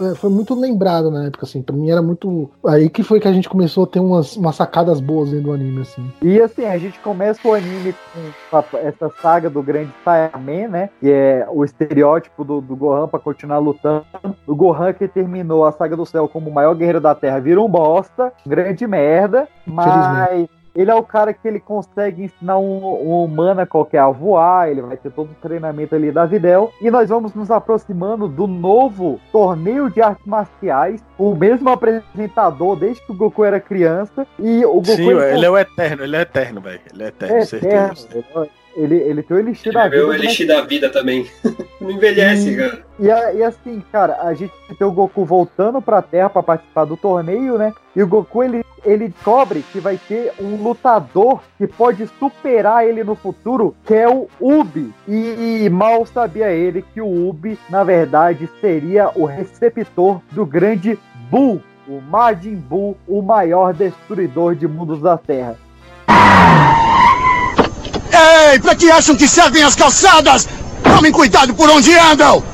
[0.00, 1.62] é, Foi muito lembrado na época, assim.
[1.62, 2.50] Pra mim era muito.
[2.66, 5.52] Aí que foi que a gente começou a ter umas, umas sacadas boas dentro do
[5.52, 6.10] anime, assim.
[6.22, 7.94] E assim, a gente começa o anime
[8.50, 10.90] com essa saga do grande Saiyaman, né?
[11.00, 14.04] Que é o estereótipo do, do Gohan pra continuar lutando.
[14.46, 17.60] O Gohan que terminou a saga do céu como o maior guerreiro da Terra vira
[17.60, 23.24] um bosta, grande merda, mas ele é o cara que ele consegue ensinar um, um
[23.24, 26.72] humana qualquer a voar, ele vai ter todo o treinamento ali da Videl.
[26.80, 33.04] E nós vamos nos aproximando do novo torneio de artes marciais, o mesmo apresentador desde
[33.04, 34.26] que o Goku era criança.
[34.38, 36.80] E o Goku Sim, ele ele é o eterno, ele é eterno, velho.
[36.92, 38.08] Ele é eterno, é certeza.
[38.18, 38.48] eterno.
[38.76, 40.02] Ele, ele tem o Elixir da vida.
[40.04, 41.26] o do Elixir da vida também.
[41.80, 42.82] Não envelhece, E- cara.
[42.98, 46.84] E, a- e assim, cara, a gente tem o Goku voltando pra Terra pra participar
[46.84, 47.72] do torneio, né?
[47.94, 53.02] E o Goku, ele, ele descobre que vai ter um lutador que pode superar ele
[53.04, 54.92] no futuro, que é o Ubi.
[55.08, 60.98] E, mal sabia ele que o Ubi, na verdade, seria o receptor do grande
[61.30, 65.56] Buu, o Majin Buu, o maior destruidor de mundos da Terra.
[68.12, 70.46] Ei, pra que acham que servem as calçadas?
[70.84, 72.44] Tomem cuidado por onde andam!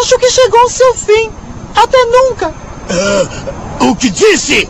[0.00, 1.30] Acho que chegou ao seu fim.
[1.76, 2.52] Até nunca.
[2.90, 4.68] Ah, o que disse?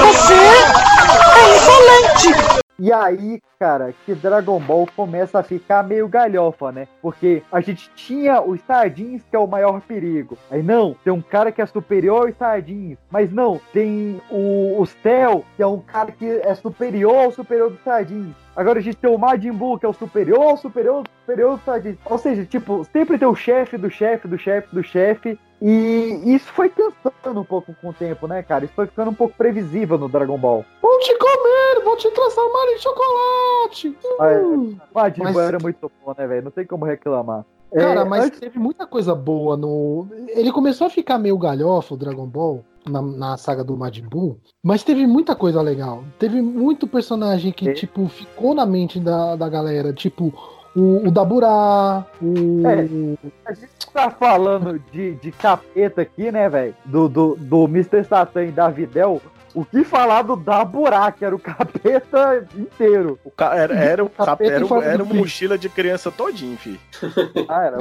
[0.00, 2.61] Você é insolente.
[2.78, 6.88] E aí, cara, que Dragon Ball começa a ficar meio galhofa, né?
[7.00, 10.36] Porque a gente tinha os Saiyajins, que é o maior perigo.
[10.50, 12.98] Aí não, tem um cara que é superior aos Saiyajins.
[13.10, 17.70] Mas não, tem o, o Cell, que é um cara que é superior ao superior
[17.70, 18.34] dos Saiyajins.
[18.54, 21.96] Agora a gente tem o Majin Buu, que é o superior superior superior Saiyajins.
[22.04, 25.38] Ou seja, tipo, sempre tem o chefe do chefe do chefe do chefe.
[25.60, 28.64] E isso foi cansando um pouco com o tempo, né, cara?
[28.64, 30.64] Isso foi ficando um pouco previsível no Dragon Ball.
[30.82, 33.96] Vou te comer, vou te transformar em chocolate.
[34.18, 34.42] Mas,
[34.92, 36.42] Majin Mas- Buu era muito bom, né, velho?
[36.44, 37.44] Não tem como reclamar.
[37.72, 40.06] Cara, É, mas antes- teve muita coisa boa no.
[40.28, 44.38] Ele começou a ficar meio galhofa, o Dragon Ball, na, na saga do Majin Buu,
[44.62, 46.04] mas teve muita coisa legal.
[46.18, 49.92] Teve muito personagem que, tipo, ficou na mente da, da galera.
[49.92, 50.32] Tipo,
[50.74, 52.66] o, o Daburá, o.
[52.66, 56.74] É, a gente tá falando de, de capeta aqui, né, velho?
[56.84, 58.04] Do, do, do Mr.
[58.04, 59.20] Satan e da Videl.
[59.54, 63.18] O que falar do Daburá, que era o capeta inteiro.
[63.24, 66.56] O ca- era, era, o cap- Capeta era, era de uma mochila de criança todinho,
[66.56, 66.80] fi.
[67.48, 67.78] Ah, era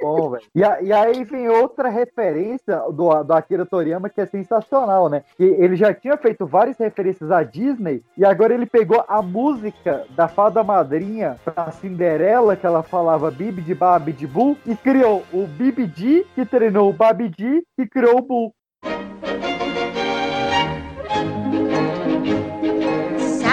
[0.00, 0.42] bom, velho.
[0.54, 5.22] E, e aí vem outra referência do, do Akira Toriyama que é sensacional, né?
[5.36, 10.04] Que ele já tinha feito várias referências à Disney e agora ele pegou a música
[10.16, 15.22] da fada madrinha pra Cinderela, que ela falava Bibi de Babi de Buu, e criou
[15.32, 18.54] o Bibidi, que treinou o Babidi, que criou o Buu.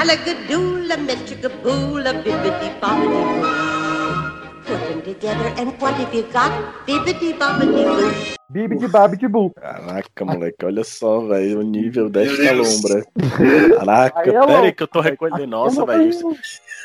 [0.08, 3.56] Salagadoola, Metricaboola, bibbidi bobbidi boo.
[4.66, 6.54] Put them together, and what have you got?
[6.88, 8.14] Bibbidi bobbidi boo.
[8.50, 9.50] Bibi de Babi de Buu.
[9.50, 13.04] Caraca, moleque, olha só, velho, o nível desta lombra.
[13.80, 15.46] Caraca, é pera aí que eu tô recolhendo.
[15.46, 16.38] Nossa, é velho.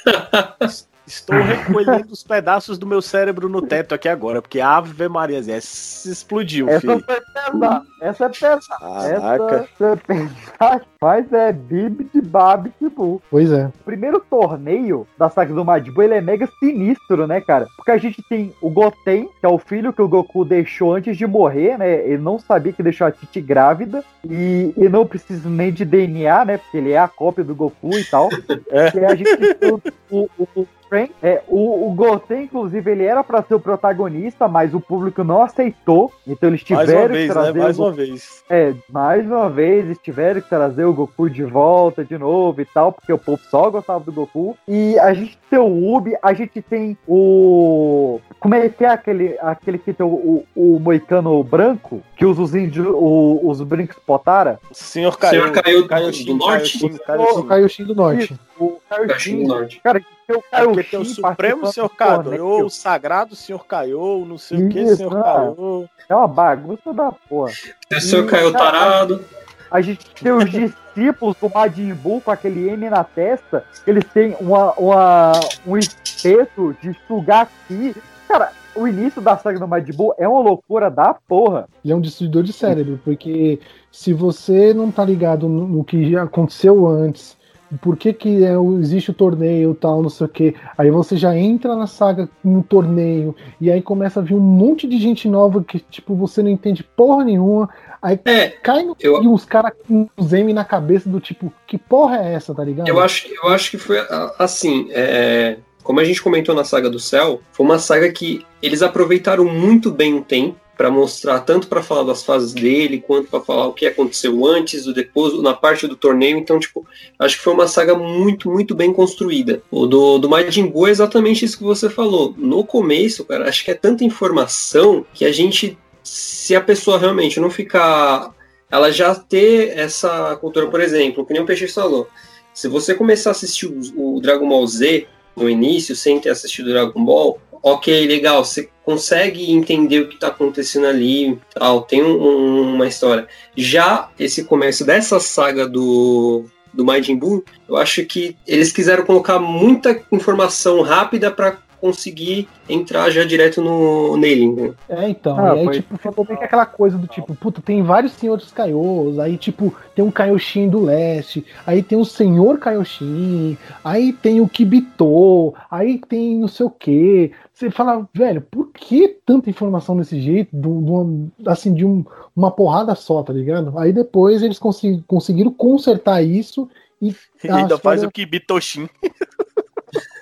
[1.12, 6.10] Estou recolhendo os pedaços do meu cérebro no teto aqui agora, porque Ave Maria, essa
[6.10, 7.04] explodiu, Essa filho.
[7.04, 7.82] foi pesada.
[8.00, 8.60] Essa é pesada.
[8.80, 9.54] Caraca.
[9.56, 10.86] Essa é pesada.
[11.02, 13.20] Mas é Bibi de Babi de Buu.
[13.30, 13.66] Pois é.
[13.66, 17.66] O primeiro torneio da saga do Majin ele é mega sinistro, né, cara?
[17.76, 21.16] Porque a gente tem o Goten, que é o filho que o Goku deixou antes
[21.18, 22.06] de morrer, né?
[22.06, 24.02] Ele não sabia que deixou a Titi grávida.
[24.24, 26.56] E, e não precisa nem de DNA, né?
[26.56, 28.30] Porque ele é a cópia do Goku e tal.
[28.72, 31.10] E aí a gente tem o, o, o Frank.
[31.22, 35.42] É, o, o Goten, inclusive, ele era pra ser o protagonista, mas o público não
[35.42, 36.12] aceitou.
[36.26, 37.32] Então eles Mais tiveram uma que vez, né?
[37.34, 38.44] trazer Mais o uma vez.
[38.50, 42.64] é, mais uma vez eles tiveram que trazer o Goku de volta de novo e
[42.66, 44.54] tal, porque o povo só gostava do Goku.
[44.68, 48.20] E a gente tem o Ubi, a gente tem o.
[48.38, 52.42] Como é que é aquele, aquele que tem o, o, o moicano branco, que usa
[52.42, 54.58] os índios, o- os brincos potara?
[54.72, 56.84] Senhor Senhor Caio Kaioshin, do Norte?
[56.84, 57.46] O Kaioshin.
[57.46, 58.34] Kaioshin do Norte.
[58.58, 59.80] O Kaioshin do Norte.
[59.80, 62.64] Que o o Kaioshin Supremo participando Senhor do Kaiô, torneio.
[62.64, 65.22] o Sagrado Senhor Kaiô, não sei o que, Isso, Senhor ah.
[65.22, 65.88] Kaiô.
[66.08, 67.52] É uma bagunça da porra.
[67.88, 69.24] Tem o Senhor Caio cara, tarado.
[69.70, 73.64] A gente tem os discípulos do Majin Buu com aquele M na testa.
[73.86, 75.32] Eles têm uma, uma,
[75.66, 77.94] um espeto de sugar aqui.
[78.28, 81.68] Cara, o início da saga do Majin Buu é uma loucura da porra.
[81.84, 83.60] Ele é um destruidor de cérebro, porque
[83.90, 87.36] se você não tá ligado no, no que já aconteceu antes,
[87.80, 91.16] por que, que é, existe o torneio e tal, não sei o que, aí você
[91.16, 95.28] já entra na saga no torneio, e aí começa a vir um monte de gente
[95.28, 97.68] nova que, tipo, você não entende porra nenhuma,
[98.02, 98.18] aí
[98.62, 102.34] cai no e os caras com os M na cabeça do tipo, que porra é
[102.34, 102.88] essa, tá ligado?
[102.88, 103.98] Eu acho, que- eu acho que foi
[104.38, 104.88] assim.
[104.90, 109.44] é, como a gente comentou na saga do céu, foi uma saga que eles aproveitaram
[109.44, 113.68] muito bem o tempo para mostrar tanto para falar das fases dele quanto para falar
[113.68, 116.36] o que aconteceu antes, o depois, na parte do torneio.
[116.36, 116.84] Então, tipo,
[117.20, 119.62] acho que foi uma saga muito, muito bem construída.
[119.70, 122.34] O do, do Majin Buu é exatamente isso que você falou.
[122.36, 127.38] No começo, cara, acho que é tanta informação que a gente, se a pessoa realmente
[127.38, 128.34] não ficar
[128.68, 132.08] ela já ter essa cultura, por exemplo, que nem o Peixe falou.
[132.52, 135.06] Se você começar a assistir o, o Dragon Ball Z
[135.36, 140.28] no início, sem ter assistido Dragon Ball, ok, legal, você consegue entender o que tá
[140.28, 143.28] acontecendo ali, tal, tem um- um- uma história.
[143.56, 146.44] Já esse começo dessa saga do
[146.74, 153.10] do Majin Buu, eu acho que eles quiseram colocar muita informação rápida pra conseguir entrar
[153.10, 154.52] já direto no nele.
[154.52, 154.72] né?
[154.88, 155.36] É, então.
[155.38, 158.12] Ah, e aí, foi- tipo, ficou meio que aquela coisa do tipo, puta, tem vários
[158.12, 164.12] senhores Kaiôs, aí, tipo, tem um Kaioshin do leste, aí tem o senhor Kaioshin, aí
[164.12, 167.32] tem o Kibito, aí tem não sei o quê.
[167.52, 172.04] Você fala, velho, por que tanta informação desse jeito, do, do- assim, de um-
[172.34, 173.76] uma porrada só, tá ligado?
[173.78, 176.68] Aí depois eles conseguiram consertar isso
[177.00, 177.14] e.
[177.50, 178.88] Ainda faz o Kibitoshin.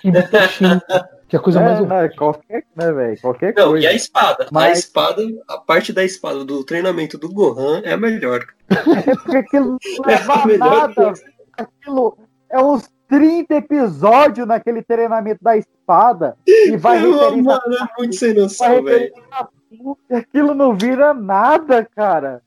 [0.01, 0.79] Kibitoshin,
[1.27, 3.21] que é a coisa é, mais né, qualquer, né, velho?
[3.21, 3.85] Qualquer Não, coisa.
[3.85, 4.43] e a espada?
[4.45, 8.45] A Mas- espada, a parte da espada do treinamento do Gohan é a melhor.
[9.07, 10.93] É porque aquilo não leva a a melhor nada.
[10.93, 11.23] coisa.
[11.57, 12.17] Aquilo
[12.49, 16.35] é uns 30 episódios naquele treinamento da espada.
[16.47, 17.83] E vai Mano, referência.
[17.83, 19.11] é muito sem noção, velho.
[19.31, 19.47] a
[20.09, 22.41] e Aquilo não vira nada, cara.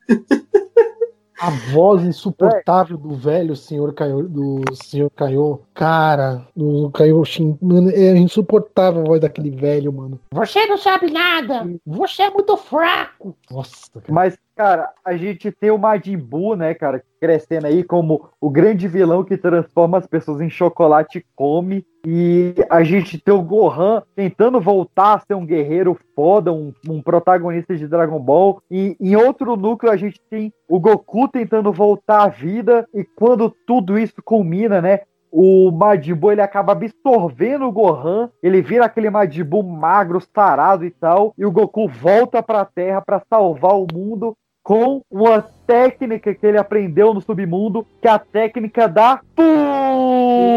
[1.41, 8.17] A voz insuportável do velho senhor Caio, do senhor Caio, cara, do Kaioshin, mano, é
[8.17, 10.21] insuportável a voz daquele velho, mano.
[10.33, 11.69] Você não sabe nada.
[11.85, 13.37] Você é muito fraco.
[13.51, 14.13] Nossa, cara.
[14.13, 18.87] Mas, cara, a gente tem o Majin Buu, né, cara, crescendo aí como o grande
[18.87, 21.85] vilão que transforma as pessoas em chocolate e come.
[22.07, 27.01] E a gente tem o Gohan tentando voltar a ser um guerreiro foda, um, um
[27.01, 28.61] protagonista de Dragon Ball.
[28.71, 32.87] E em outro núcleo a gente tem o Goku tentando voltar à vida.
[32.95, 35.01] E quando tudo isso culmina, né?
[35.37, 40.85] O Majin Buu ele acaba absorvendo o Gohan, ele vira aquele Majin Buu magro, sarado
[40.85, 46.35] e tal, e o Goku volta pra Terra pra salvar o mundo com uma técnica
[46.35, 49.21] que ele aprendeu no submundo, que é a técnica da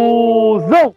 [0.10, 0.96] fusão.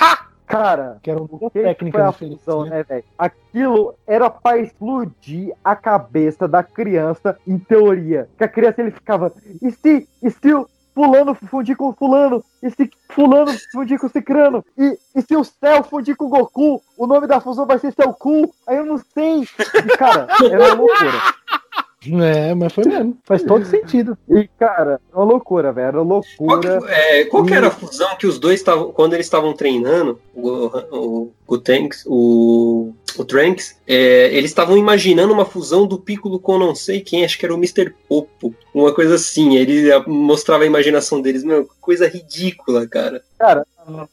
[0.00, 0.26] Ha!
[0.46, 2.70] Cara, Que era uma técnica foi a fusão, né?
[2.70, 3.04] né, velho?
[3.18, 8.28] Aquilo era pra explodir a cabeça da criança, em teoria.
[8.36, 12.70] Que a criança ele ficava, e se, e se o fulano fundir com fulano, e
[12.70, 17.06] se fulano fundir com cicrano, e, e se o céu fundir com o Goku, o
[17.06, 19.42] nome da fusão vai ser Céu Cu, aí eu não sei.
[19.42, 21.12] E, cara, era uma loucura.
[22.06, 23.16] É, mas foi mesmo.
[23.24, 24.16] Faz todo sentido.
[24.28, 25.86] E, cara, é uma loucura, velho.
[25.88, 26.92] Era uma Qual que, loucura.
[26.92, 28.92] é, qual que era a fusão que os dois estavam.
[28.92, 30.48] Quando eles estavam treinando, o,
[30.90, 36.58] o, o Trunks, o, o Trunks, é, eles estavam imaginando uma fusão do Piccolo com
[36.58, 37.94] não sei quem, acho que era o Mr.
[38.08, 38.54] Popo.
[38.74, 39.56] Uma coisa assim.
[39.56, 41.44] Ele mostrava a imaginação deles.
[41.44, 43.22] Meu, coisa ridícula, cara.
[43.38, 43.66] Cara,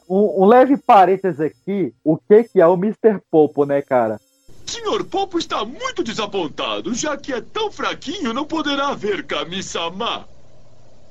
[0.08, 3.20] um, um leve parênteses aqui, o que que é o Mr.
[3.32, 4.20] Popo, né, cara?
[4.70, 10.28] Senhor Popo está muito desapontado, já que é tão fraquinho, não poderá ver Kami-sama.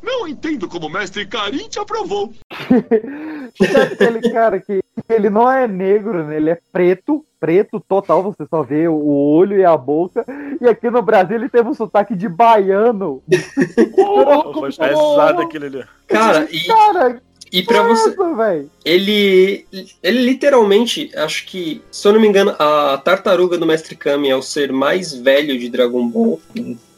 [0.01, 2.33] Não entendo como o mestre Karin te aprovou.
[3.59, 6.37] Sabe aquele cara que ele não é negro, né?
[6.37, 10.25] Ele é preto, preto total, você só vê o olho e a boca.
[10.61, 13.23] E aqui no Brasil ele teve um sotaque de baiano.
[14.55, 15.85] Foi pesado aquele ali.
[16.07, 17.23] Cara, e, Cara,
[17.53, 18.15] e pra você.
[18.35, 18.71] velho.
[18.85, 19.67] Ele,
[20.03, 24.37] ele literalmente, acho que, se eu não me engano, a tartaruga do Mestre Kami é
[24.37, 26.41] o ser mais velho de Dragon Ball,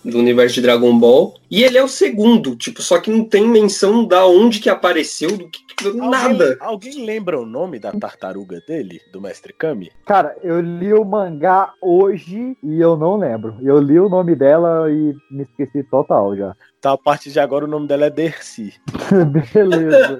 [0.05, 3.47] do universo de Dragon Ball, e ele é o segundo, tipo, só que não tem
[3.47, 5.61] menção da onde que apareceu, do que
[5.95, 6.59] nada.
[6.61, 9.91] Alguém, alguém lembra o nome da tartaruga dele, do Mestre Kami?
[10.07, 13.57] Cara, eu li o mangá hoje e eu não lembro.
[13.63, 16.55] Eu li o nome dela e me esqueci total já.
[16.81, 18.75] Tá, a partir de agora o nome dela é Dercy.
[19.55, 20.19] Beleza.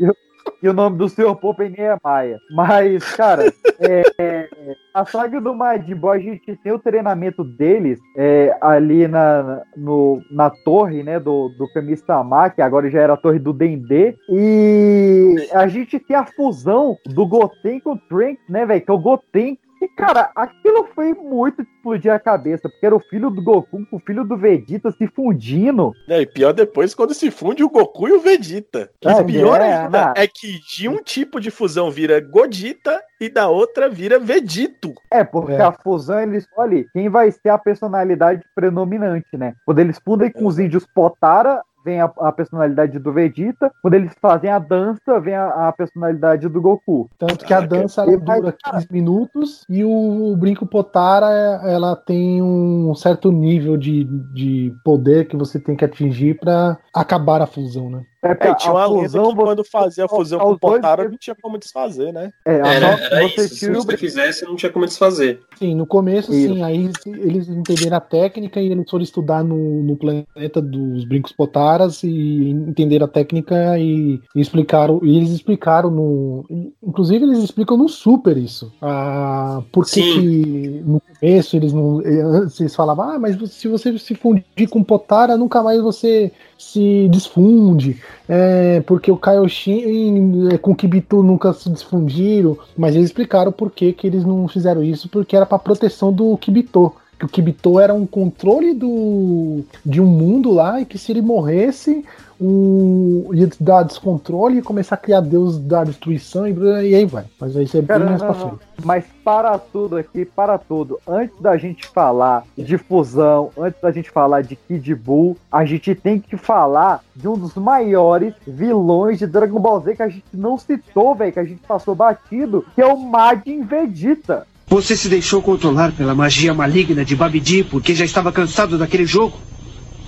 [0.00, 0.14] E, o-
[0.62, 1.36] e o nome do Sr.
[1.36, 2.38] Pope nem é Maia.
[2.50, 3.44] Mas, cara,
[3.80, 4.48] é, é,
[4.94, 10.20] a saga do Majin Buu, a gente tem o treinamento deles é, ali na, no,
[10.30, 14.16] na torre, né, do, do Kami-sama, que agora já era a torre do Dendê.
[14.28, 18.94] E a gente tem a fusão do Goten com o Trunks, né, velho, que é
[18.94, 23.30] o Goten e, cara, aquilo foi muito de explodir a cabeça, porque era o filho
[23.30, 25.92] do Goku com o filho do Vegeta se fundindo.
[26.08, 28.90] É, e pior depois quando se funde o Goku e o Vegeta.
[29.04, 30.12] É, o pior é, ainda não.
[30.16, 34.92] é que de um tipo de fusão vira Godita e da outra vira Vegito.
[35.12, 35.62] É, porque É.
[35.62, 39.54] a fusão eles escolhem quem vai ser a personalidade predominante, né?
[39.64, 43.72] Quando eles fundem com os índios Potara, vem a, a personalidade do Vegeta.
[43.80, 47.08] Quando eles fazem a dança, vem a, a personalidade do Goku.
[47.18, 51.26] Tanto que a dança ela dura 15 minutos e o, brinco Potara
[51.64, 57.40] ela tem um certo nível de, de poder que você tem que atingir pra acabar
[57.40, 58.02] a fusão, né?
[58.20, 61.08] É, É, tinha uma lenda fusão, que quando fazia a fusão com o dois Potara
[61.08, 62.32] não tinha como desfazer, né?
[62.44, 63.54] É, Era, só- era você isso.
[63.54, 65.40] Se tira o você fizesse, não tinha como desfazer.
[65.56, 66.54] Sim, no começo, Isso.
[66.54, 66.62] sim.
[66.62, 72.02] Aí eles entenderam a técnica e eles foram estudar no, no planeta dos brincos potaras
[72.02, 75.00] e entenderam a técnica e, e explicaram.
[75.04, 76.44] E eles explicaram no.
[76.82, 78.72] Inclusive, eles explicam no Super isso.
[78.82, 82.00] Ah, por que, no começo eles não.
[82.02, 87.08] eh, eles falavam, ah, mas se você se fundir com potara, nunca mais você se
[87.10, 88.00] desfunde.
[88.28, 93.70] É, porque o Kaioshin eh, com o Kibito nunca se desfundiram, mas eles explicaram por
[93.70, 96.94] que, que eles não fizeram isso, porque era para proteção do Kibito.
[97.18, 101.20] Que o Kibito era um controle do, de um mundo lá e que se ele
[101.20, 102.04] morresse,
[102.40, 106.52] o, ia dar descontrole e começar a criar Deus da destruição e,
[106.88, 107.24] e aí vai.
[107.40, 108.58] Mas aí isso é bem Cara, mais não, pra frente.
[108.84, 111.00] Mas para tudo aqui, para tudo.
[111.06, 115.94] Antes da gente falar de fusão, antes da gente falar de Kid Buu, a gente
[115.94, 120.24] tem que falar de um dos maiores vilões de Dragon Ball Z que a gente
[120.32, 124.46] não citou, velho, que a gente passou batido, que é o Majin Vegeta.
[124.68, 129.38] Você se deixou controlar pela magia maligna de Babidi porque já estava cansado daquele jogo?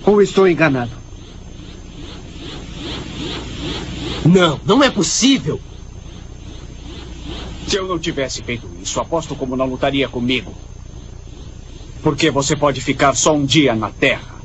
[0.05, 0.91] Ou estou enganado?
[4.23, 5.59] Não, não é possível.
[7.67, 10.53] Se eu não tivesse feito isso, aposto como não lutaria comigo.
[12.03, 14.35] Porque você pode ficar só um dia na Terra.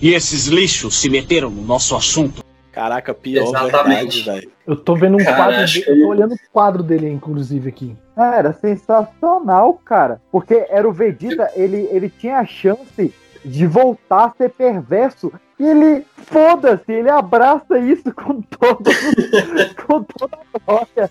[0.00, 2.45] E esses lixos se meteram no nosso assunto.
[2.76, 4.20] Caraca, pior Exatamente.
[4.20, 4.52] verdade, velho.
[4.66, 7.70] Eu tô vendo um Cara, quadro dele, que eu tô olhando o quadro dele, inclusive,
[7.70, 7.96] aqui.
[8.14, 10.20] Ah, era sensacional, cara.
[10.30, 15.32] Porque era o Vegeta, ele, ele tinha a chance de voltar a ser perverso.
[15.58, 18.90] E ele, foda-se, ele abraça isso com todo,
[19.86, 21.10] com toda a glória.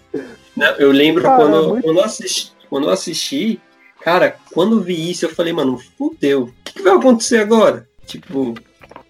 [0.55, 3.59] Não, eu lembro Cara, quando, muito- quando, eu assisti, quando eu assisti,
[4.01, 6.43] cara, quando eu vi isso, eu falei, mano, fudeu.
[6.43, 7.87] O que, que vai acontecer agora?
[8.05, 8.53] Tipo,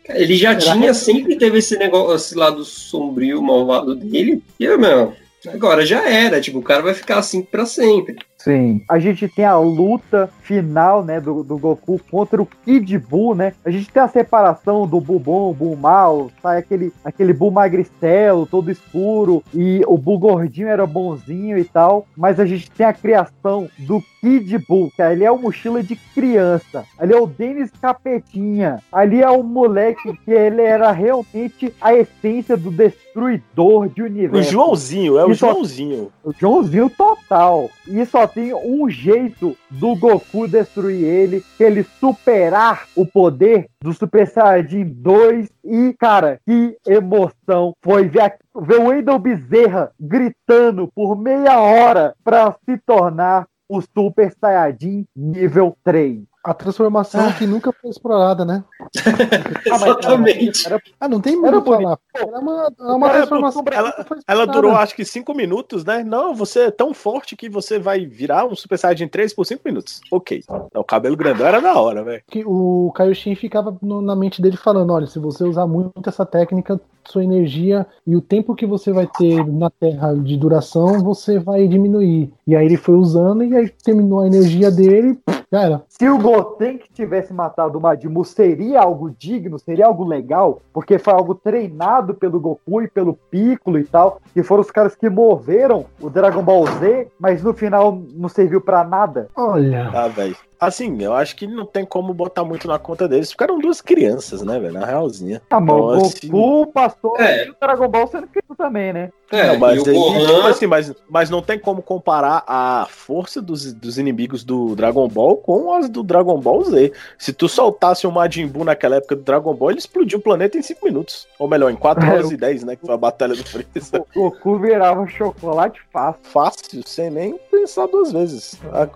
[0.09, 4.41] ele já tinha, sempre teve esse negócio, esse lado sombrio, malvado dele.
[4.59, 5.13] E, meu,
[5.47, 6.39] agora já era.
[6.39, 8.15] Tipo, o cara vai ficar assim pra sempre.
[8.45, 8.83] Sim.
[8.87, 13.53] A gente tem a luta final, né, do, do Goku contra o Kid Buu, né?
[13.65, 18.45] A gente tem a separação do Buu bom, Buu mal, sai aquele, aquele Buu magricelo,
[18.45, 22.93] todo escuro, e o Buu gordinho era bonzinho e tal, mas a gente tem a
[22.93, 27.71] criação do Kid Buu, que ali é o mochila de criança, ali é o Denis
[27.81, 34.05] Capetinha, ali é o moleque que ele era realmente a essência do destruidor de O
[34.05, 34.51] universo.
[34.51, 36.11] Joãozinho, é o Joãozinho.
[36.23, 37.69] O Joãozinho total.
[37.87, 44.27] E só tem um jeito do Goku destruir ele, ele superar o poder do Super
[44.27, 45.49] Saiyajin 2.
[45.63, 52.13] E, cara, que emoção foi ver, a- ver o Wendel Bezerra gritando por meia hora
[52.23, 56.19] pra se tornar o Super Saiyajin nível 3.
[56.45, 58.63] A transformação que nunca foi explorada, né?
[59.65, 60.65] Exatamente.
[60.65, 61.97] Era, Ah, não tem muito falar.
[62.15, 66.03] Era uma, era uma transformação ela, ela durou acho que 5 minutos, né?
[66.03, 69.61] Não, você é tão forte que você vai virar um Super Saiyajin 3 por 5
[69.65, 70.01] minutos.
[70.11, 70.43] Ok.
[70.73, 72.21] O cabelo grandão era da hora, velho.
[72.45, 76.79] o Kaioshin ficava no- na mente dele falando, olha, se você usar muito essa técnica,
[77.07, 81.67] sua energia e o tempo que você vai ter na Terra de duração, você vai
[81.67, 82.31] diminuir.
[82.47, 85.17] E aí ele foi usando e aí terminou a energia dele,
[85.51, 85.83] já era.
[85.87, 90.61] Se o Goten que tivesse matado o Majin Buu seria algo digno, seria algo legal,
[90.73, 94.95] porque foi algo treinado pelo Goku e pelo Piccolo e tal, que foram os caras
[94.95, 99.29] que moveram o Dragon Ball Z, mas no final não serviu pra nada.
[99.35, 99.89] Olha.
[99.93, 100.35] Ah, velho.
[100.59, 103.31] Assim, eu acho que não tem como botar muito na conta deles.
[103.31, 104.73] Ficaram duas crianças, né, velho?
[104.73, 105.41] Na realzinha.
[105.49, 107.49] Mas o Então, assim, Goku passou É.
[107.49, 109.09] o Dragon Ball sendo criança também, né?
[109.31, 112.43] É, não, mas, e o aí, Gohan- tipo assim, mas, mas não tem como comparar
[112.47, 116.93] a força dos, dos inimigos do Dragon Ball com as do Dragon Ball Z.
[117.17, 120.57] Se tu soltasse o Majin Buu naquela época do Dragon Ball, ele explodiu o planeta
[120.57, 121.27] em 5 minutos.
[121.39, 122.75] Ou melhor, em 4 É, horas o- e 10, né?
[122.75, 124.05] Que foi a batalha do Freeza.
[124.15, 126.21] O Goku virava chocolate fácil.
[126.23, 128.59] Fácil, sem nem pensar duas vezes.
[128.71, 128.87] A,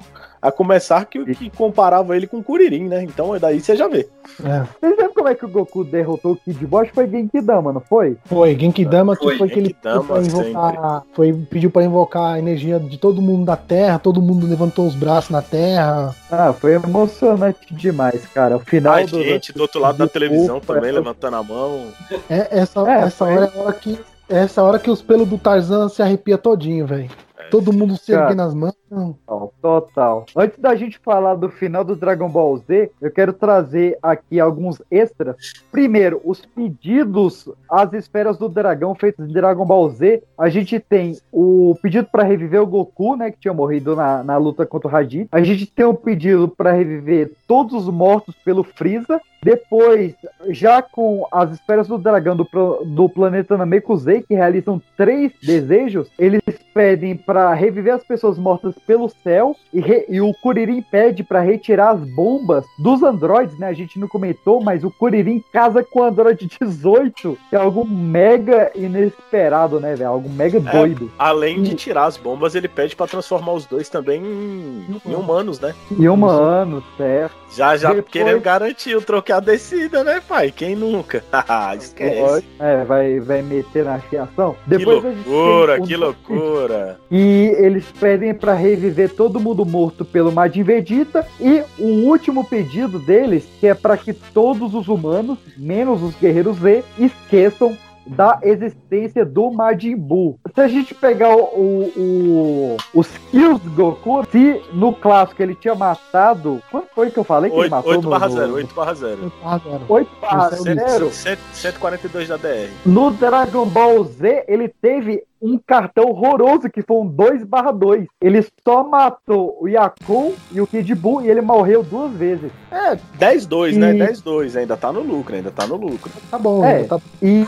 [0.42, 3.04] a começar que, que comparava ele com o Kuririn, né?
[3.04, 4.08] Então daí você já vê.
[4.44, 4.60] É.
[4.80, 8.18] Vocês lembram como é que o Goku derrotou o Kid que foi Genkidama, não foi?
[8.26, 12.40] Foi, Genkidama que Foi, foi que ele pediu pra invocar, foi, pediu pra invocar a
[12.40, 16.16] energia de todo mundo da Terra, todo mundo levantou os braços na Terra.
[16.32, 18.56] Ah, foi emocionante demais, cara.
[18.58, 19.22] O final A do.
[19.24, 21.88] gente do outro lado da televisão também, essa- levantando a mão.
[22.30, 23.36] É, essa, É, essa foi.
[23.36, 24.00] hora é a hora que.
[24.30, 27.10] Essa hora que os pelos do Tarzan se arrepia todinho, velho.
[27.50, 28.26] Todo mundo se Cara.
[28.26, 30.26] erguendo nas mãos, Total, total.
[30.36, 34.82] Antes da gente falar do final do Dragon Ball Z, eu quero trazer aqui alguns
[34.90, 35.36] extras.
[35.72, 40.24] Primeiro, os pedidos às esferas do dragão feitos em Dragon Ball Z.
[40.38, 44.38] A gente tem o pedido para reviver o Goku, né, que tinha morrido na, na
[44.38, 45.30] luta contra o Raditz.
[45.32, 49.22] A gente tem o pedido para reviver todos os mortos pelo Freeza.
[49.42, 50.16] Depois,
[50.50, 52.46] já com as esferas do dragão do,
[52.86, 56.42] do planeta Namekusei, que realizam três desejos, eles
[56.74, 61.42] pedem para reviver as pessoas mortas pelo céu e, re- e o Kuririn pede para
[61.42, 63.68] retirar as bombas dos androides, né?
[63.68, 67.86] A gente não comentou, mas o Kuririn casa com o Android 18, que é algo
[67.86, 70.10] mega inesperado, né, velho?
[70.10, 71.12] Algo mega doido.
[71.18, 75.60] Além de tirar as bombas, ele pede pra transformar os dois também em, em humanos,
[75.60, 75.74] né?
[75.98, 77.36] E um ano, certo?
[77.56, 80.52] Já, já Depois- querendo garantir o trocar a descida, né, pai?
[80.52, 81.24] Quem nunca?
[81.32, 82.46] Haha, Esquece.
[82.60, 84.56] É, vai, vai meter na fiação.
[84.64, 87.00] Que Depois a gente tem loucura, o- que loucura.
[87.10, 91.26] E eles pedem para reviver todo mundo morto pelo Majin Vegeta.
[91.40, 96.58] E o último pedido deles, que é para que todos os humanos, menos os guerreiros
[96.58, 97.78] Z, esqueçam
[98.08, 100.40] da existência do Majin Buu.
[100.56, 105.54] Se a gente pegar o, o- o- os kills do Goku, se no clássico ele
[105.54, 106.60] tinha matado.
[106.72, 107.92] Quanto foi que eu falei que ele 8, matou?
[107.92, 109.32] 8 no- barra no- 0, 8 barra 0.
[109.44, 109.82] Ah, zero.
[109.88, 111.12] 8 barra 0.
[111.54, 112.70] 142 da DR.
[112.84, 118.06] No Dragon Ball Z, ele teve um cartão horroroso que foi um 2 barra 2.
[118.22, 122.52] Ele só matou o Yakun e o Kid Buu e ele morreu duas vezes.
[122.72, 123.96] É, 10-2, né?
[123.96, 126.12] E- 10-2, ainda tá no lucro, ainda tá no lucro.
[126.30, 127.46] Tá bom, É, tá e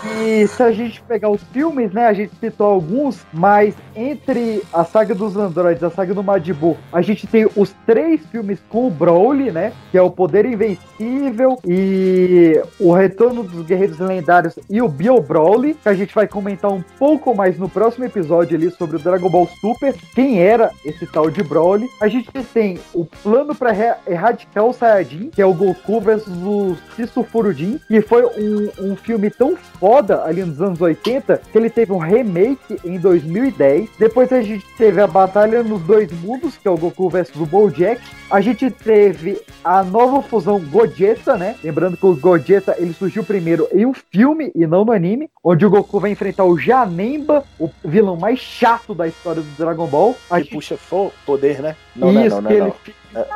[0.48, 5.14] se a gente pegar os filmes, né, a gente citou alguns, mas entre a saga
[5.14, 8.90] dos androides, a saga do Majin Buu, a gente tem os três filmes com o
[8.90, 14.88] Broly, né, que é o Poder Invencível e o Retorno dos Guerreiros Lendários e o
[14.88, 18.98] Bio Broly, que a gente vai comentar um pouco mais no próximo episódio ali sobre
[18.98, 21.88] o Dragon Ball Super, quem era esse tal de Broly.
[22.02, 23.72] A gente tem o plano para
[24.08, 28.96] erradicar o Saiyajin, que é o Goku versus o Sisu Furudin, que foi um, um
[28.96, 33.90] filme tão foda ali nos anos 80 que ele teve um remake em 2010.
[33.98, 37.46] Depois a gente teve a Batalha nos Dois Mundos, que é o Goku versus o
[37.46, 38.02] Bojack.
[38.30, 41.56] A gente teve a nova fusão Gogeta, né?
[41.64, 45.66] Lembrando que o Gogeta ele surgiu primeiro em um filme e não no anime, onde
[45.66, 50.18] o Goku vai enfrentar o Janemba, o vilão mais chato da história do Dragon Ball.
[50.30, 51.76] A Que puxa fo- poder, né?
[51.96, 52.66] Não, não, Isso, não, não, que não.
[52.68, 53.28] ele fica.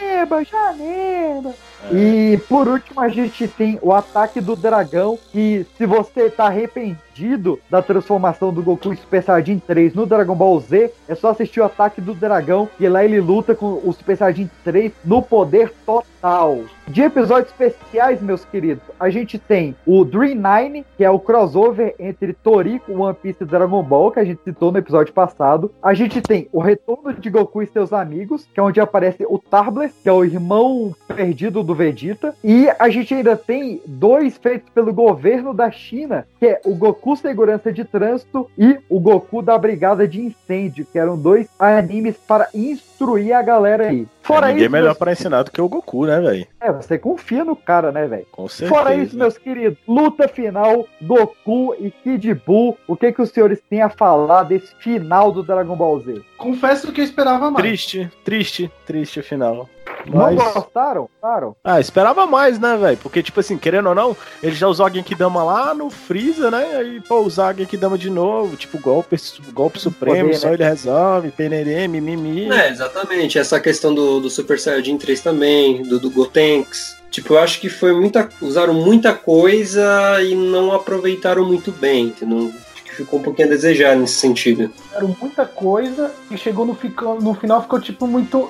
[0.00, 1.54] Janeba, Janeba.
[1.92, 5.18] E por último, a gente tem o ataque do dragão.
[5.30, 10.60] Que se você tá arrependido da transformação do Goku Super Saiyajin 3 no Dragon Ball
[10.60, 12.68] Z, é só assistir o ataque do dragão.
[12.78, 16.60] E lá ele luta com o Super Saiyajin 3 no poder total.
[16.86, 21.94] De episódios especiais, meus queridos, a gente tem o Dream Nine, que é o crossover
[21.98, 25.70] entre Toriko, One Piece e Dragon Ball, que a gente citou no episódio passado.
[25.82, 29.38] A gente tem o Retorno de Goku e seus amigos, que é onde aparece o
[29.38, 32.34] Tarbler, que é o irmão perdido do Vegeta.
[32.42, 37.14] E a gente ainda tem dois feitos pelo governo da China, que é o Goku
[37.16, 42.48] Segurança de Trânsito e o Goku da Brigada de Incêndio, que eram dois animes para
[42.54, 44.06] instruir a galera aí.
[44.22, 46.46] Fora Ninguém é isso, melhor meus- pra ensinar do que o Goku, né, velho?
[46.60, 48.26] é, você confia no cara, né, velho?
[48.32, 48.68] Com certeza.
[48.78, 52.76] Fora isso, meus queridos, luta final, Goku e Kid Buu.
[52.86, 56.20] O que que os senhores têm a falar desse final do Dragon Ball Z?
[56.38, 57.66] Confesso que eu esperava mais.
[57.66, 59.68] Triste, triste, triste o final.
[60.06, 60.36] Não Mas...
[60.36, 61.08] gostaram?
[61.20, 61.56] Gostaram?
[61.62, 62.96] Ah, esperava mais, né, velho?
[62.98, 66.76] Porque, tipo assim, querendo ou não, ele já usou a Genkidama lá no Freeza, né?
[66.76, 69.16] Aí, pô, usar a Genkidama de novo, tipo, golpe,
[69.52, 70.54] golpe supremo, Poder, só né?
[70.54, 72.50] ele resolve, penerê, mimimi.
[72.50, 73.38] É, exatamente.
[73.38, 76.96] Essa questão do, do Super Saiyajin 3 também, do, do Gotenks.
[77.10, 78.28] Tipo, eu acho que foi muita.
[78.40, 82.52] Usaram muita coisa e não aproveitaram muito bem, entendeu?
[82.98, 84.70] Ficou um pouquinho a desejar nesse sentido.
[84.92, 88.48] Era muita coisa e chegou no, fica- no final ficou tipo muito.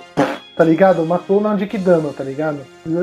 [0.57, 1.07] Tá ligado?
[1.07, 2.59] Matou na Dikidama, tá ligado?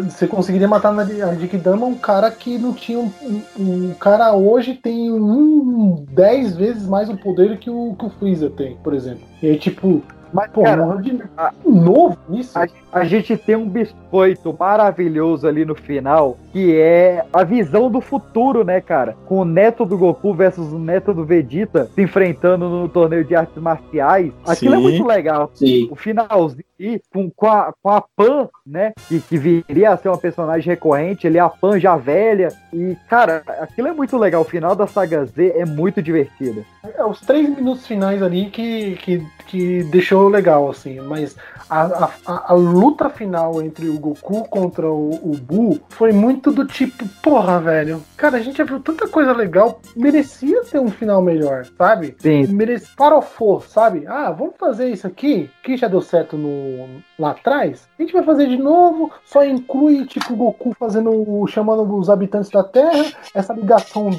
[0.10, 3.10] Você conseguiria matar na Dikidama um cara que não tinha um.
[3.28, 8.10] um- Um cara hoje tem um 10 vezes mais o poder que o, que o
[8.10, 9.22] Freeza tem, por exemplo.
[9.42, 10.02] E aí, tipo.
[10.36, 11.24] Mas, pô, cara, morreu de
[11.66, 12.60] novo isso?
[12.60, 18.02] A, a gente tem um biscoito maravilhoso ali no final, que é a visão do
[18.02, 19.16] futuro, né, cara?
[19.26, 23.34] Com o neto do Goku versus o neto do Vegeta se enfrentando no torneio de
[23.34, 24.34] artes marciais.
[24.46, 24.84] Aquilo é Sim.
[24.84, 25.50] muito legal.
[25.54, 25.88] Sim.
[25.90, 28.92] O finalzinho e com, com, a, com a Pan, né?
[29.08, 32.50] Que, que viria a ser uma personagem recorrente, ele é a Pan já velha.
[32.74, 34.42] E, cara, aquilo é muito legal.
[34.42, 36.66] O final da saga Z é muito divertido.
[36.84, 41.36] É, os três minutos finais ali que, que, que deixou legal, assim, mas
[41.70, 46.66] a, a, a, luta final entre o Goku contra o, o Buu foi muito do
[46.66, 51.22] tipo, porra, velho, cara, a gente já viu tanta coisa legal, merecia ter um final
[51.22, 52.16] melhor, sabe?
[52.20, 52.48] Sim.
[52.48, 54.06] Merecia, parofou, sabe?
[54.08, 58.24] Ah, vamos fazer isso aqui, que já deu certo no, lá atrás, a gente vai
[58.24, 63.54] fazer de novo, só inclui, tipo, o Goku fazendo, chamando os habitantes da Terra, essa
[63.54, 64.10] ligação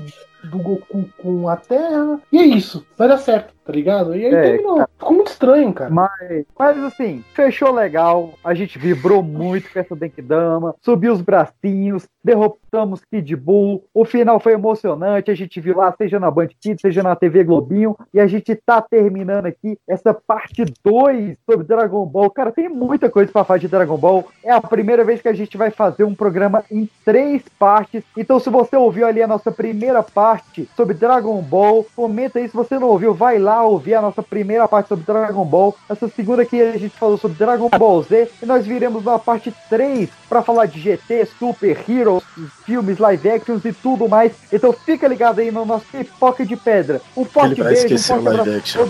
[0.44, 4.16] do Goku com a Terra, e é isso, vai dar certo tá ligado?
[4.16, 4.76] E aí é, terminou.
[4.76, 4.90] Cara.
[4.97, 5.90] Ficou muito estranho, cara.
[5.90, 8.34] Mas, mas assim, fechou legal.
[8.44, 13.84] A gente vibrou muito com essa Denkidama, subiu os bracinhos, derrotamos Kid Bull.
[13.93, 15.30] O final foi emocionante.
[15.30, 17.97] A gente viu lá, seja na Band Kids, seja na TV Globinho.
[18.14, 22.30] E a gente tá terminando aqui essa parte 2 sobre Dragon Ball.
[22.30, 24.26] Cara, tem muita coisa pra falar de Dragon Ball.
[24.44, 28.05] É a primeira vez que a gente vai fazer um programa em três partes.
[28.16, 32.48] Então, se você ouviu ali a nossa primeira parte sobre Dragon Ball, comenta aí.
[32.48, 35.74] Se você não ouviu, vai lá ouvir a nossa primeira parte sobre Dragon Ball.
[35.88, 38.30] Essa segunda aqui a gente falou sobre Dragon Ball Z.
[38.42, 42.22] E nós viremos na parte 3 para falar de GT, Super Heroes,
[42.64, 44.32] filmes, live actions e tudo mais.
[44.52, 47.00] Então fica ligado aí no nosso pipoca de pedra.
[47.16, 48.88] Um forte Ele beijo, um forte live action.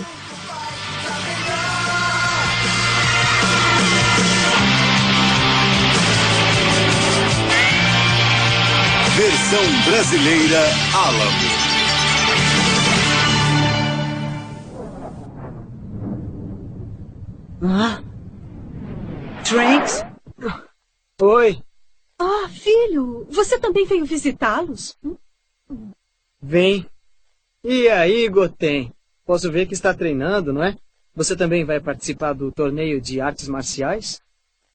[9.17, 10.59] Versão brasileira
[10.93, 11.56] Alamo.
[17.61, 18.03] Ah?
[19.43, 20.05] Trunks?
[21.21, 21.63] Oi.
[22.19, 24.95] Ah, filho, você também veio visitá-los?
[26.41, 26.85] Vem.
[27.63, 28.91] E aí, Goten?
[29.25, 30.75] Posso ver que está treinando, não é?
[31.15, 34.21] Você também vai participar do torneio de artes marciais?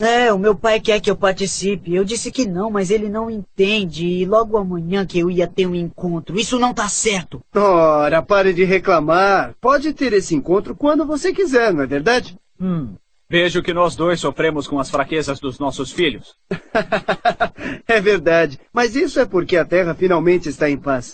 [0.01, 1.95] É, o meu pai quer que eu participe.
[1.95, 4.05] Eu disse que não, mas ele não entende.
[4.05, 6.37] E logo amanhã que eu ia ter um encontro.
[6.37, 7.41] Isso não tá certo.
[7.55, 9.55] Ora, pare de reclamar.
[9.61, 12.37] Pode ter esse encontro quando você quiser, não é verdade?
[12.63, 12.95] Hum.
[13.29, 16.37] Vejo que nós dois sofremos com as fraquezas dos nossos filhos.
[17.89, 21.13] é verdade, mas isso é porque a Terra finalmente está em paz.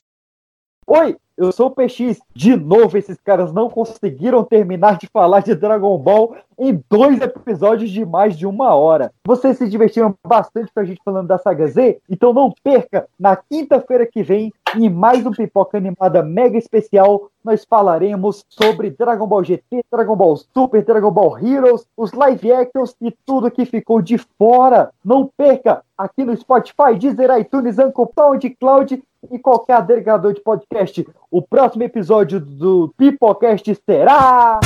[0.86, 2.18] Oi, eu sou o PX.
[2.34, 7.90] De novo, esses caras não conseguiram terminar de falar de Dragon Ball em dois episódios
[7.90, 9.12] de mais de uma hora.
[9.24, 12.00] Vocês se divertiram bastante com a gente falando da saga Z?
[12.10, 17.64] Então não perca, na quinta-feira que vem, em mais um Pipoca Animada mega especial, nós
[17.64, 23.14] falaremos sobre Dragon Ball GT, Dragon Ball Super, Dragon Ball Heroes, os live actions e
[23.24, 24.90] tudo que ficou de fora.
[25.04, 28.08] Não perca, aqui no Spotify, Deezer, iTunes, Anchor,
[28.60, 31.06] Cloud e qualquer agregador de podcast.
[31.30, 34.60] O próximo episódio do Pipocast será.